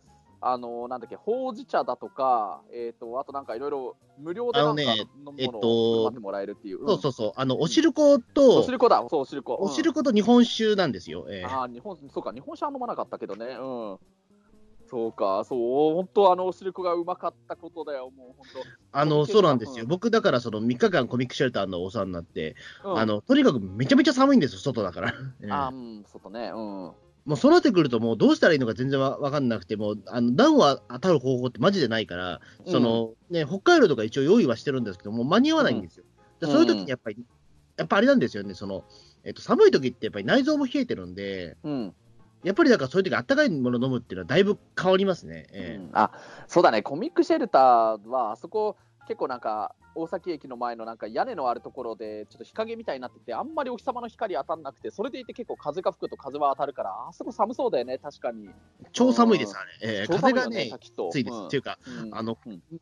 [0.46, 5.60] あのなんだっけ、ほうじ茶だとか、えっ、ー、と、あとなんかいろいろ無料でなんか飲むもの
[6.04, 6.80] をってもらえるっていう。
[6.86, 9.58] そうそうそう、あの、おしるこ、と、おしるこだ、そう、おしるこ。
[9.62, 11.26] おしること日本酒なんですよ。
[11.30, 14.00] えー、あ日本、そうか、日本酒は飲まなかったけどね、うん。
[14.90, 15.56] そうか、そ
[15.92, 18.48] う、本当、あの、おしるこがうまかったことだよ、もう本
[18.92, 19.00] 当。
[19.00, 19.86] あの、そうなんですよ。
[19.86, 25.14] うん、僕、だから、その3日間コミックシェルターのお世話になって、うん、あの、とにかくめちゃめちゃ寒いんですよ、外だから。
[25.50, 26.92] あ、うん、外ね、うん。
[27.26, 36.04] もうそうなってくると、もうどうしたらいいのか全然わ分かんなくて、もあの暖を当たる方法ってマジでないから、うん、そのね、北海道とか一応用意はしてるんですけど、もう間に合わないんですよ。
[36.42, 37.18] うん、そういう時にやっぱり、
[37.78, 38.84] やっぱあれなんですよね、その
[39.24, 41.94] えっと、寒い時ってやっぱり内臓も冷えてるんで、うん、
[42.44, 45.48] やっぱりだからそういう時あったかいもの飲むっていうのはだいぶ変わりますね。
[45.52, 46.12] えー、あ
[46.48, 48.76] そうだね、コミックシェルターは、あそこ、
[49.08, 58.50] 結構なんか、大崎駅の前のなんか屋根のあるところで、ちょっと日陰みたいになってて、あんまりお日様の光当たんなくて、それでいて結構風が吹くと風は当たるから、あそこ寒そうだよね、確かに。
[58.92, 60.02] 超寒いです、あれ。
[60.02, 60.72] えー、風がね、
[61.12, 61.38] ついです。
[61.46, 61.78] っていうか、
[62.12, 62.38] あの、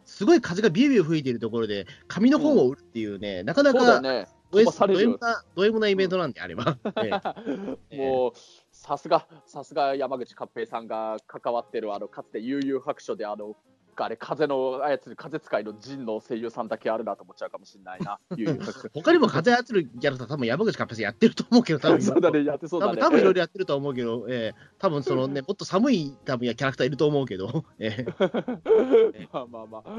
[0.06, 6.78] すごい風がビュービュー吹いているところで、紙の本を売るっていうね、なかなか、ね、ド M な、ド M なイベントなんであれば。
[7.92, 8.32] もう、
[8.72, 13.56] さすが、さすが山口勝平さんが関わってる、あの、かつて悠々白書で、あの、
[13.98, 18.20] あれ、風の操る風使いの陣の声優さんだけあるなと思っちゃうかもしれないな。
[18.94, 23.02] 他にも風操るキャラクター、多分山口かっぱさんやってると思うけど、多分 そうだね、やってそうだね。
[23.02, 29.96] 多分いろいろやってると思うけど、えー、多分そのね、もっと寒い多分キャラクターいると思うけど、 えー、まあまあまあ、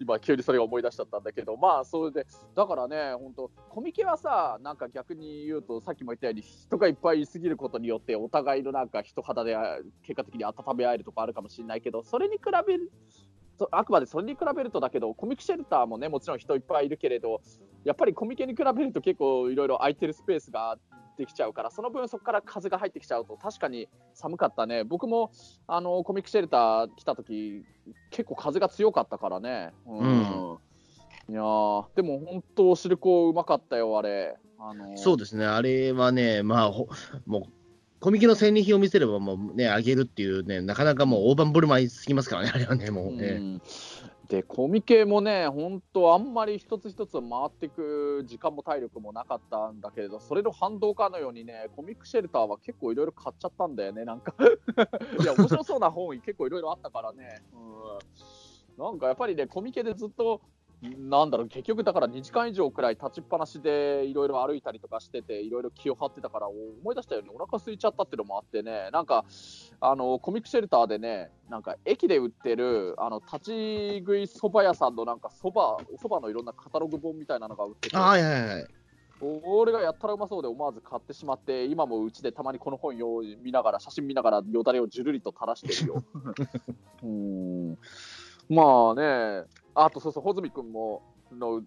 [0.00, 9.56] 今、急にそれを思い出しちゃったんだけど、まあ、それで、だからね、本当、コミケはさ、なんか逆に言うと、さっきも言ったように、人がいっぱいいすぎることによって、お互いのなんか人肌で
[10.02, 12.92] 結果的に温め合えるとかあるかもしれないけど、それに比べる、
[13.70, 17.40] あくまでそれに比べるとだけど、コミックシェルターもね、もちろん人いっぱいいるけれど、
[17.84, 20.76] やっぱりコミケに比べると結構いろいろ空いてるスペースが
[21.16, 24.84] できちゃうから、その分そこから風が入ってきちゃうと、確かに寒かったね。
[24.84, 25.30] 僕も
[25.66, 27.64] あのコミックシェルター来た時
[28.10, 29.72] 結構風が強かったからね。
[29.86, 30.58] うん。
[31.28, 31.42] うん、いや
[31.94, 34.36] でも本当、おしるこうまかったよ、あれ。
[34.58, 36.70] あのー、そうですね、あれはね、まあ、
[37.26, 37.42] もう
[38.00, 43.26] コミケの戦利品を見せれば、もうね、あげるっていうね、なかなかもう大盤振る舞いすぎますからね、あれはね、もうね。
[43.26, 43.60] う
[44.28, 54.34] で、コミケもね、本当、あんまり一つ一つ回っていく時間も体力もなかったんだけれど、それの反動かのようにね、コミックシェルターは結構いろいろ買っちゃったんだよね、なんか
[55.22, 57.42] いや、面白そうな本結構いろいろあったからね。
[57.52, 60.40] うん、なんかやっぱりね、コミケでずっと
[60.82, 69.24] なんだろう、結局だから2時間以上くらい立ちっぱなしでいろいろ歩いたりとかしてて、いろいろ気を張ってたから、思い出したようにお腹空いちゃったっていうのもあってね、なんか、
[69.80, 78.66] あの、コミックシェルターでね、なんか駅で売ってる、あの、立ち食い蕎麦屋さんのなんか蕎麦、蕎麦のいろんなカタログ本みたいなのが売ってて、はいはいはい。
[79.20, 86.04] 俺がやったらうまそうで思わず買ってしまって、今もうちでたまにこの本を見ながら、写真見ながらよだれをじゅるりと垂らしてるよ。
[87.02, 87.78] うん。
[88.50, 89.44] まあね、
[89.76, 91.64] あとそうそう、穂積君もの売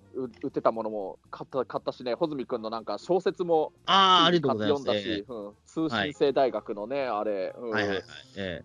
[0.48, 8.04] ってたものも買った買ったしね、穂積君のなんか小説もあありがとうございます、読んだし、うん、通信制大学のね、はい、あれ、うん、はいはいはい。
[8.38, 8.64] え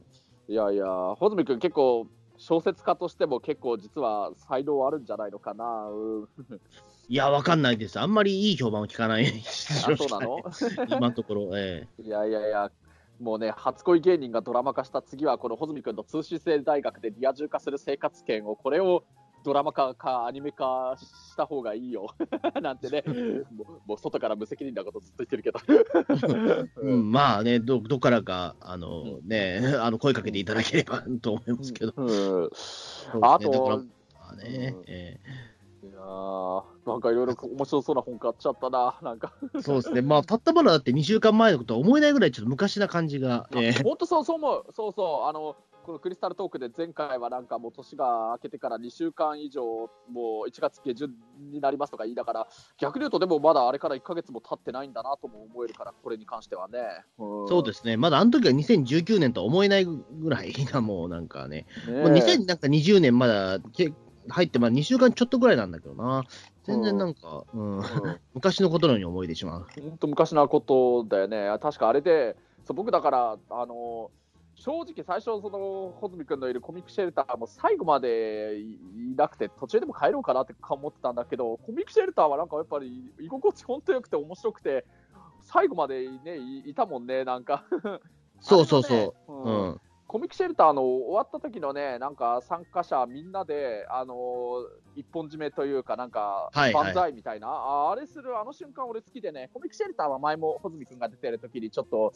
[0.49, 5.89] え、いやいや、穂積君、結構、小説家としても結構実は才能あるんじゃないのかな。
[5.89, 6.29] うん、
[7.09, 8.01] いや、わかんないです。
[8.01, 9.27] あんまりいい評判を聞かない。
[9.27, 10.41] あそうなの？
[10.89, 12.03] 今のところ、ええ。
[12.03, 12.73] いやいやいや、
[13.21, 19.05] もうね、初恋芸人がドラマ化した次は、この穂積君の通信制大学でリア充化する生活圏を、これを
[19.45, 22.09] ドラマ化かアニメ化した方がいいよ。
[22.63, 23.05] なんてね。
[23.55, 25.61] もう、もう外から無責任なことずっと言ってるけど。
[26.81, 31.93] うん、まあね、ど、どっからか、あのね、あの、声かけていただければと思いますけど。
[31.95, 32.07] うん。
[32.07, 32.49] ね
[33.15, 33.79] だからと、
[34.15, 35.21] まあね、うんえ。
[35.85, 39.35] いやーなんかいろいろ面白そうな本買っちゃったな、なんか。
[39.53, 40.01] ーそうですね。
[40.01, 49.63] まあ、たったまだだって2週間前のことは思えないぐらいちょっと昔な感じが、えー本当そうそう思う、そうそう、あのこのクリスタルトークで前回はなんかもう年が明けてから2週間以上、
[50.11, 51.15] もう1月下旬
[51.53, 56.79] になりますとか言いながら、逆に言うと、でもまだあれから1ヶ月も経ってないんだなとも思えるから、これに関してはね。
[56.79, 57.99] んそうですね。
[57.99, 61.67] まだあの時は2019年とは思えないぐらいな、もうなんかね。
[61.87, 63.93] ねもう2020年まだけ
[64.31, 66.25] 入って、まあ2週間ちょっとぐらいなんだけどな。
[66.65, 67.85] 全然なんか、うん、うん
[68.33, 69.67] 昔のことのように思えてしまう。
[69.83, 74.11] 本当昔のことだよね、確かあれで、そう僕だから、あの
[74.65, 84.87] 正直、最初、その穂積君のいるコミックシェルターも最後までいいなくて、途中でも帰ろうかなって思ってたんだけど、コミックシェルターはなんかやっぱり居心地本当良くて面白くて、
[85.45, 87.67] 最後まで、ね、いいたもんね、なんか。
[88.41, 89.33] そうそうそう。
[89.33, 89.81] ううんん。
[90.15, 102.13] コミックシェルターの終わった時のね、なんか参加者みんなで、あのー一本締めというか、なんか、万歳みたいな、ああれするあの瞬間、俺好きでね、コミックシェルターは前も穂積君が出てる時にちょっと、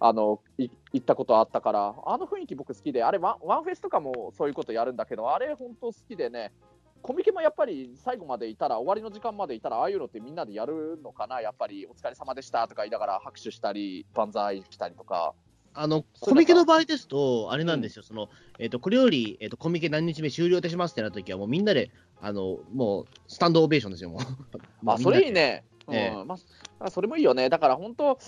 [0.00, 6.54] あの、い行ったことあったから、あの雰囲気僕好きで、あれワン、ワンフェスとかもそういうことやるんだけど、あれ本当好きでね、
[7.02, 15.34] コミケもやっぱり最後までいたら、終わりの時間までいたら、ああいうのってみんなでやるのかな、やっぱり、お疲れ様でしたとか言いながら拍手したり、万歳したりとか。
[15.74, 24.20] あの、コミケの場合ですと、あれなんですよ、その、えっ、と、これより、えっ、と、コミケ何日目終了いたしますってなった時は、もうみんなで、あの、もう、スタンドオベーションですよ、もう。
[24.82, 25.64] まあ、それいいね。
[25.66, 26.36] うんええま
[26.78, 27.48] あ、それもいいよね。
[27.48, 28.18] だから本当、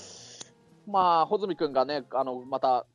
[0.86, 2.86] まあ、穂積君がね、あのまた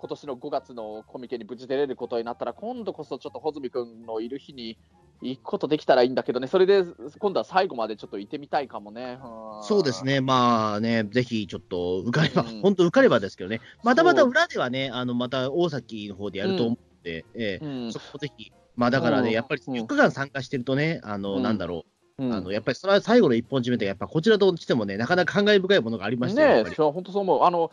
[0.00, 4.78] 今年の5月のコミケに無事出れることになったら、今度こそちょっと穂積君のいる日に
[5.20, 6.84] 行くことできたらいいんだけどね、それで
[7.18, 9.16] 今度は最後までちょっといてみたいかもね。
[9.16, 9.18] ん。
[9.62, 10.06] そうです。
[10.06, 12.62] ね、まあね、ぜひちょっと受かれば、うん。
[12.62, 17.64] 本当受かればですけどね、またまた裏ではね、あのまた大崎の方でやると思って、ええ。
[17.64, 17.92] うん。
[17.92, 19.34] そこぜひ、まあだからね、うん。
[19.34, 19.74] やっぱりうん。
[19.74, 21.42] 4日間参加してるとね、あの、うん。
[21.42, 21.84] なんだろ
[22.18, 22.32] う、うん。
[22.32, 27.42] あの、やっぱりそれは最後の一本締めて、やっぱこちらとしてもね、なかなか感慨深いものがありましたねえ、そう本当そう思う。
[27.44, 27.70] あの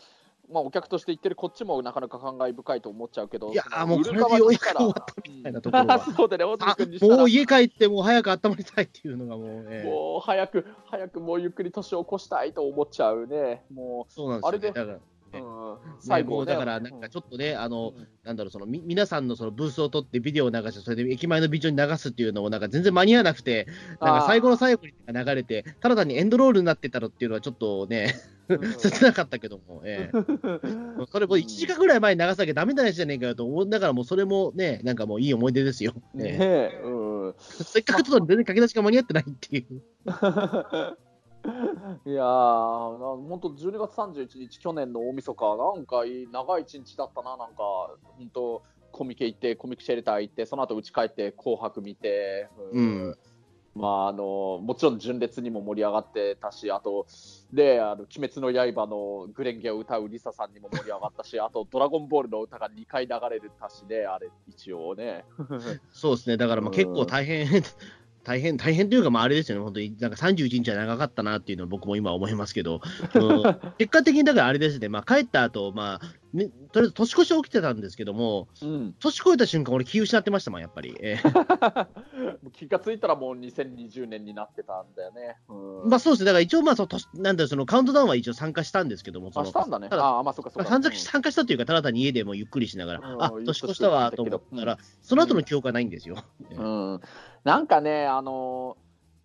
[0.50, 5.96] まあ、お客として行ってるこっちもなかなか感慨深いと思っちゃうけど、いやもうこれでようやく終わったみたいなところは。
[5.96, 6.02] うん。
[6.16, 9.90] そうだね、もう家帰って、もう早く温まりたいっていうのがもう、ええ。
[9.90, 13.66] もう早く、早くもうゆっくり年を越したいと思っちゃうね。
[13.72, 15.00] もそうなんですよ、ね、あれで
[15.32, 16.38] だから、う、うん、最最後ね。
[16.38, 18.08] 後だから、なんかちょっとね、あの、うん。
[18.24, 23.68] なんだろう、そのみ皆さんのそのブースを取ってビデオを流して、それで駅前のビジョンに流すっていうのも、なんか全然間に合わなくて、
[24.02, 28.16] なんか最後の最後に流れて、ただ単にエンドロールになってたのっていうのはちょっとね、
[28.50, 28.74] うん。
[28.80, 30.18] 切なかったけども、ええ。
[31.12, 35.94] それも1時間ぐらい前に流さなきゃダメなやつじゃねえかよと思う、だからもうそれもね、なんかもういい思い出ですよ。
[36.16, 36.18] え。
[36.18, 37.36] ねええ、うん。
[37.38, 39.82] せっかく撮ったのに全然駆け出しが間に合ってないっていう。
[42.06, 47.56] いやー、本当、12月31日、去年の大晦日、なんかいい長い一日だったな、なんか、
[48.18, 53.18] 本当、コミケ行って、コミックシェルター行って、その後家帰って、紅白見て、うん。
[53.78, 57.06] まあ、あのもちろん純烈にも盛り上がってたし、あと、
[57.54, 65.26] で、あの鬼滅の刃のグレンゲを歌うリサさんにも盛り上がったし、 あと、ドラゴンボールの歌が2回流れるたしね、あれ、一応ね。
[65.94, 67.48] そうですね、だからまあ結構大変、
[68.28, 72.82] 大変、大変というか、まああれですよね、本当に、なんか31日は長かったなっていうのは僕も今思いますけど、
[73.16, 73.44] うん。
[73.78, 76.02] 結果的にだからあれですね、まあ帰った後、まあ、
[76.34, 80.96] ね、とりあえず年越し起きてたんですけども、うん、年越えた瞬間、俺気失ってましたもん、やっぱり。
[81.00, 81.88] えー
[82.54, 85.38] 気がついたらもう2020年になってたんだよね。
[85.50, 89.90] うんまあそうですね、だから一応、まあその年、なんだろうそのカウントダウンは一応参加したんですけども、そあ、のしたんだね。
[89.92, 90.70] あ、まあ、そっかそっか。
[90.70, 96.18] まあ参加したというか、ただ単に家でもうゆっくりしながら、うんあ年越したわと思ったら、その後の記憶はないんですよ。
[96.52, 97.02] うん、
[97.44, 98.78] なんかね、あの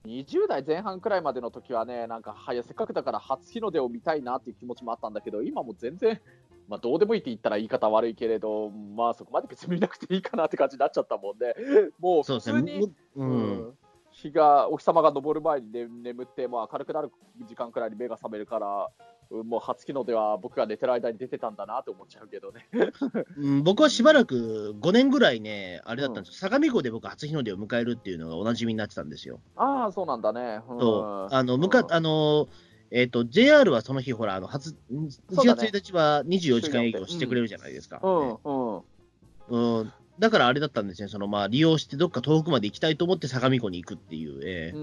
[0.07, 6.21] 20代前半くらいまでの時はね、なんか、はや、せっかくだから初日の出を見たいなっていう気持ちもあったんだけど、今もう全然、
[6.69, 11.55] まあ、どうでもいいって言ったら言い方悪いけれど、まあ、そこまで別に見なくていいかなって感じになっちゃったもんで、
[11.99, 12.61] もうそうですね。
[12.61, 13.53] 普通に、ううん。
[13.69, 13.79] ん。
[14.11, 17.11] 日が、お日様が昇る前に、ね、眠って、まあ、明るくなる
[17.47, 19.13] 時間くらいに目が覚めるから、うん
[19.45, 22.69] もう初日の出は僕が寝てる間に出てたんだなって思っちゃうけどね。
[23.39, 29.41] うん、僕はしばらく5年ぐらいね、あれだったんですよ、相模湖で僕、初日の出を迎えるっていうのがおなじみになってたんですよ。
[29.57, 30.61] ああ、そうなんだね。
[30.69, 30.81] うん。
[30.81, 31.35] そう。
[31.35, 31.71] あのむうん。
[31.71, 32.49] かあの
[32.93, 35.71] えっ、と、JR はその日、ほら、あの初1そうだね。
[35.71, 38.01] 月1日は24時間営業してくれるじゃないですか。
[38.03, 39.81] うん、うん。
[39.81, 39.93] うん。
[40.19, 44.81] だからあれだったんですね、そのまあ利用してどっか遠くまで行きたいと思って相模湖に行くっていう、えーう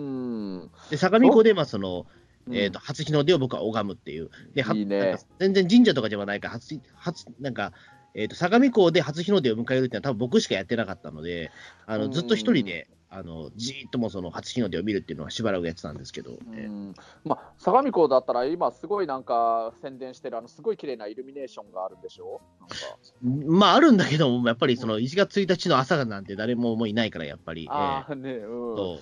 [0.66, 0.72] ん。
[0.90, 2.08] で相模湖でまあその、
[2.48, 2.56] うん。
[2.56, 5.18] えー、と初日の出を僕は拝むっていう、ではいいね。
[5.38, 7.74] 全然神社とかではないから、初初なんか、
[8.16, 11.52] えー、と相模湖で初日の出を迎えるっていうのは、多分僕しかやってなかったので、
[11.86, 12.02] あうん。
[12.02, 16.38] のずっと一人であのじーっともその初日の出を見るっていうのはしばらくやってたんですけど、
[17.26, 22.40] まあ、相模湖だったら、今、すごいなんか宣伝してる、あのすごい綺麗なイルミネーションがあるんでしょ？
[23.24, 27.68] まああるんだけども、やっぱりその1月1日の朝なんて誰ももういないから、やっぱり。
[27.70, 28.38] ああ、ね、え。
[28.46, 29.00] うん。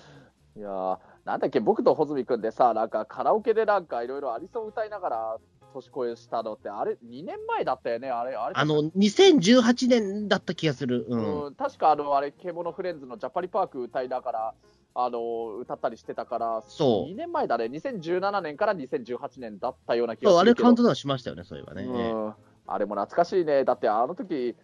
[0.56, 5.38] いやーなんだっけ、僕と穂積君でさ、なんかカラオケでなんかいろいろアリソン歌いながら
[5.72, 11.06] 年越えしたのって、あれ、2年前だったよね、あれ、あれあの2018年だった気がする。
[11.08, 11.44] うん。
[11.46, 14.54] うん、確かあの、あれ、獣フレンズのジャパリパーク歌いながら、
[14.94, 17.12] あの歌ったりしてたから、そう。
[17.12, 20.64] 2年前だね、2017年から2018年だったような気そうあれがするけど。
[20.64, 21.84] カウントダウンしましたよね、そういえばね。
[21.84, 22.34] えーうん、
[22.66, 24.56] あれも懐かしいね、だってあの時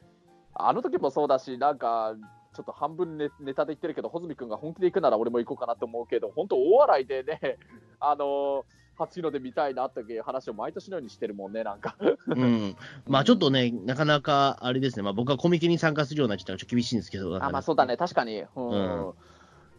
[0.54, 2.14] あの時もそうだし、なんか、
[2.54, 7.58] ちょっと半分ネネタで言ってるけど、穂積君が本気で行くなら俺も行こうかなと思うけど、本当、大笑いでね、
[7.98, 8.64] あの
[8.98, 11.96] 初日の出見たいなっていう話を毎年のようにしてるもんね、なんか。
[12.26, 12.76] うん、
[13.06, 18.44] まあちょっとね、なかなかあれですね、まあ、僕はコミケに参加するようなちょっと厳しいんですけど、あまあそうだね、確かに。
[18.56, 18.76] うんう
[19.10, 19.14] ん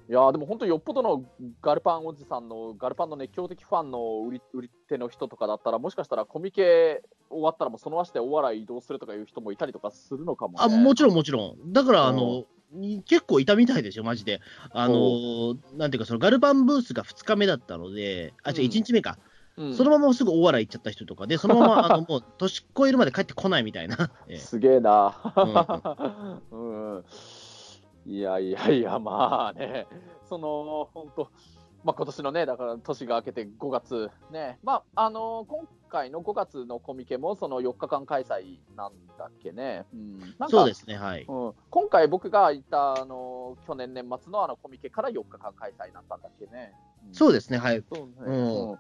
[0.08, 1.26] いやーでも本当、よっぽどの
[1.64, 7.02] ガルパンおじさんの、ガルパンの熱狂的ファンの売り売り手の人とかだったら、もしかしたらコミケ
[7.32, 10.60] 終わったら、もうその足でお笑い移動するとかいう人もいたりとかするのかも、ね。
[10.60, 11.74] あもちろん、もちろん。
[11.74, 12.46] だから、あうんの、
[13.08, 14.42] 結構いたみたいですよ、マジで。
[14.72, 18.70] あの、なんていうか、そのガルパンブースが2日目だったので、あ、じゃうん。
[18.70, 19.18] 1日目か、
[19.58, 19.74] うん。
[19.74, 24.12] そのまますぐ大笑い行っちゃった人とかで、そのまま、 あの、もう、年越えるまで帰ってこないみたいな。
[24.28, 24.38] ええ。
[24.38, 25.16] すげえな、
[26.52, 27.04] うん。
[28.08, 29.88] いやいやいや、まあね、
[30.30, 31.32] その本当、
[31.86, 39.86] まあ今年のね、だから年が明けて5月、ね、まあ、あの今回の5月のコミケも、その4日間開催なんだっけね。
[39.94, 41.26] うん、なんかそうですね、はい。
[41.28, 46.74] うん、今回僕が行ったあの去年年末のあのコミケから4日間開催になったんだっけね。
[47.12, 47.84] そうですね、はい。
[47.94, 48.80] そうねうんうん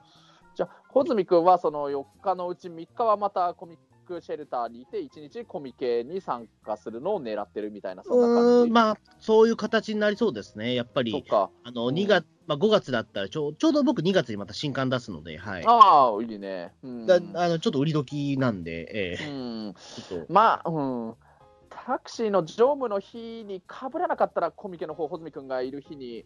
[0.56, 8.49] じゃあ、穂積君はその4日のうち3日はまたコミックシェルターにいて、1日コミケに参加するのを狙ってるみたいな、そんなう感じ。
[8.49, 11.26] ーん、まあ、そういう形になりそうですね、やっぱり。
[11.30, 15.64] あの、うん2月、まあ、5月だったらちょう、ちょうど僕2月にまた新刊出すので、はい。
[15.66, 16.74] ああ、いいね。
[16.84, 17.06] うん。
[17.06, 19.76] だあのちょっと売り時なんで、ええうん、
[20.30, 20.82] まあ、う
[21.12, 21.16] ん。
[21.70, 26.26] タクシーの乗務の日にかぶらなかったら、コミケの方、穂積君がいる日に、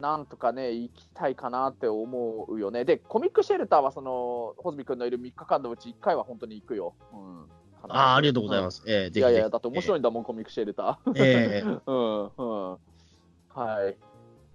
[0.00, 2.84] なんとかね、行きたいかなって思うよね。
[2.84, 6.94] で、コミックシェルターは、その、穂積君のいる3日間のうち1回は本当に行くよ。
[7.12, 7.42] うん。
[7.88, 8.90] ああ、ありがとうございますす。
[8.90, 11.12] ええぜひぜひいやいや、だって面白いんだもん、コミックシェルター。
[11.16, 12.44] ええうん う
[12.74, 12.78] ん。
[13.54, 13.96] はい。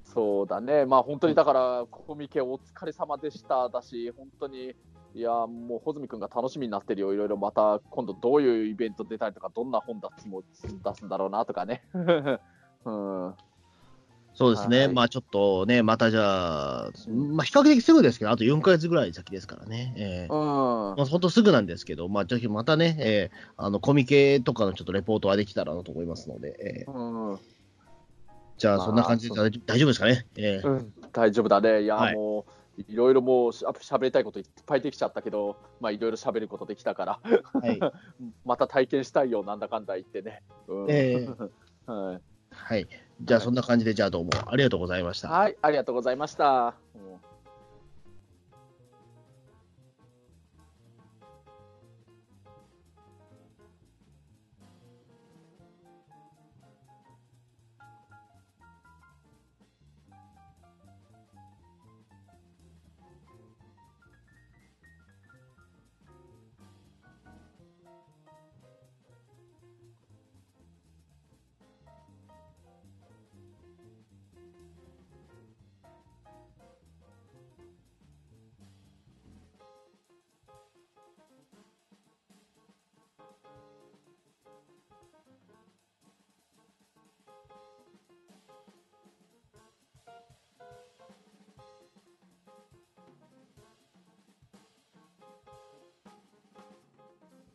[0.04, 0.86] そうだね。
[0.86, 4.76] まあ本当にだから、コミケお疲れ様でしただし、本当に、
[5.14, 7.14] いや、もう穂積君が楽しみになってるよ。
[7.14, 10.43] いろいろまた今度どういうイベント出たりとか、どんな本出すも
[10.84, 11.84] 出すんだろうなとかね。
[12.86, 13.36] うん。
[14.36, 19.94] そうですね、はいまあちょっとね、またじゃあ、まあ比較的すぐですけど、あと4ヶ月ぐらい先ですからね。
[19.98, 20.28] ええ。
[20.30, 20.40] うん。
[20.40, 27.40] まあ、本当すぐなんですけど、まあ、ぜひまたね、えーあのコミケとかのちょっとレポートはできたらなと思いますので、えーうん。
[28.58, 30.28] じゃあ、まあそんな感じで大丈夫ですかね？
[30.36, 31.84] えーうん、大丈夫だね。
[31.84, 32.14] いや、はい。
[32.14, 32.46] も
[32.78, 37.80] う、いろいろもうしゃ喋りたいこといっぱいできちゃったけど、まあいろいろ喋ることできたから、はい。
[38.44, 40.44] また体験したいよ、なんだかんだ言ってね。
[40.68, 40.88] うん。
[40.90, 41.26] え。
[41.88, 42.22] はい。
[42.52, 42.88] はい、
[43.22, 45.30] じゃあ、そんな感じで、じゃあどうもありがとうございました。
[45.30, 46.76] はい、ありがとうございました。
[46.95, 47.05] うん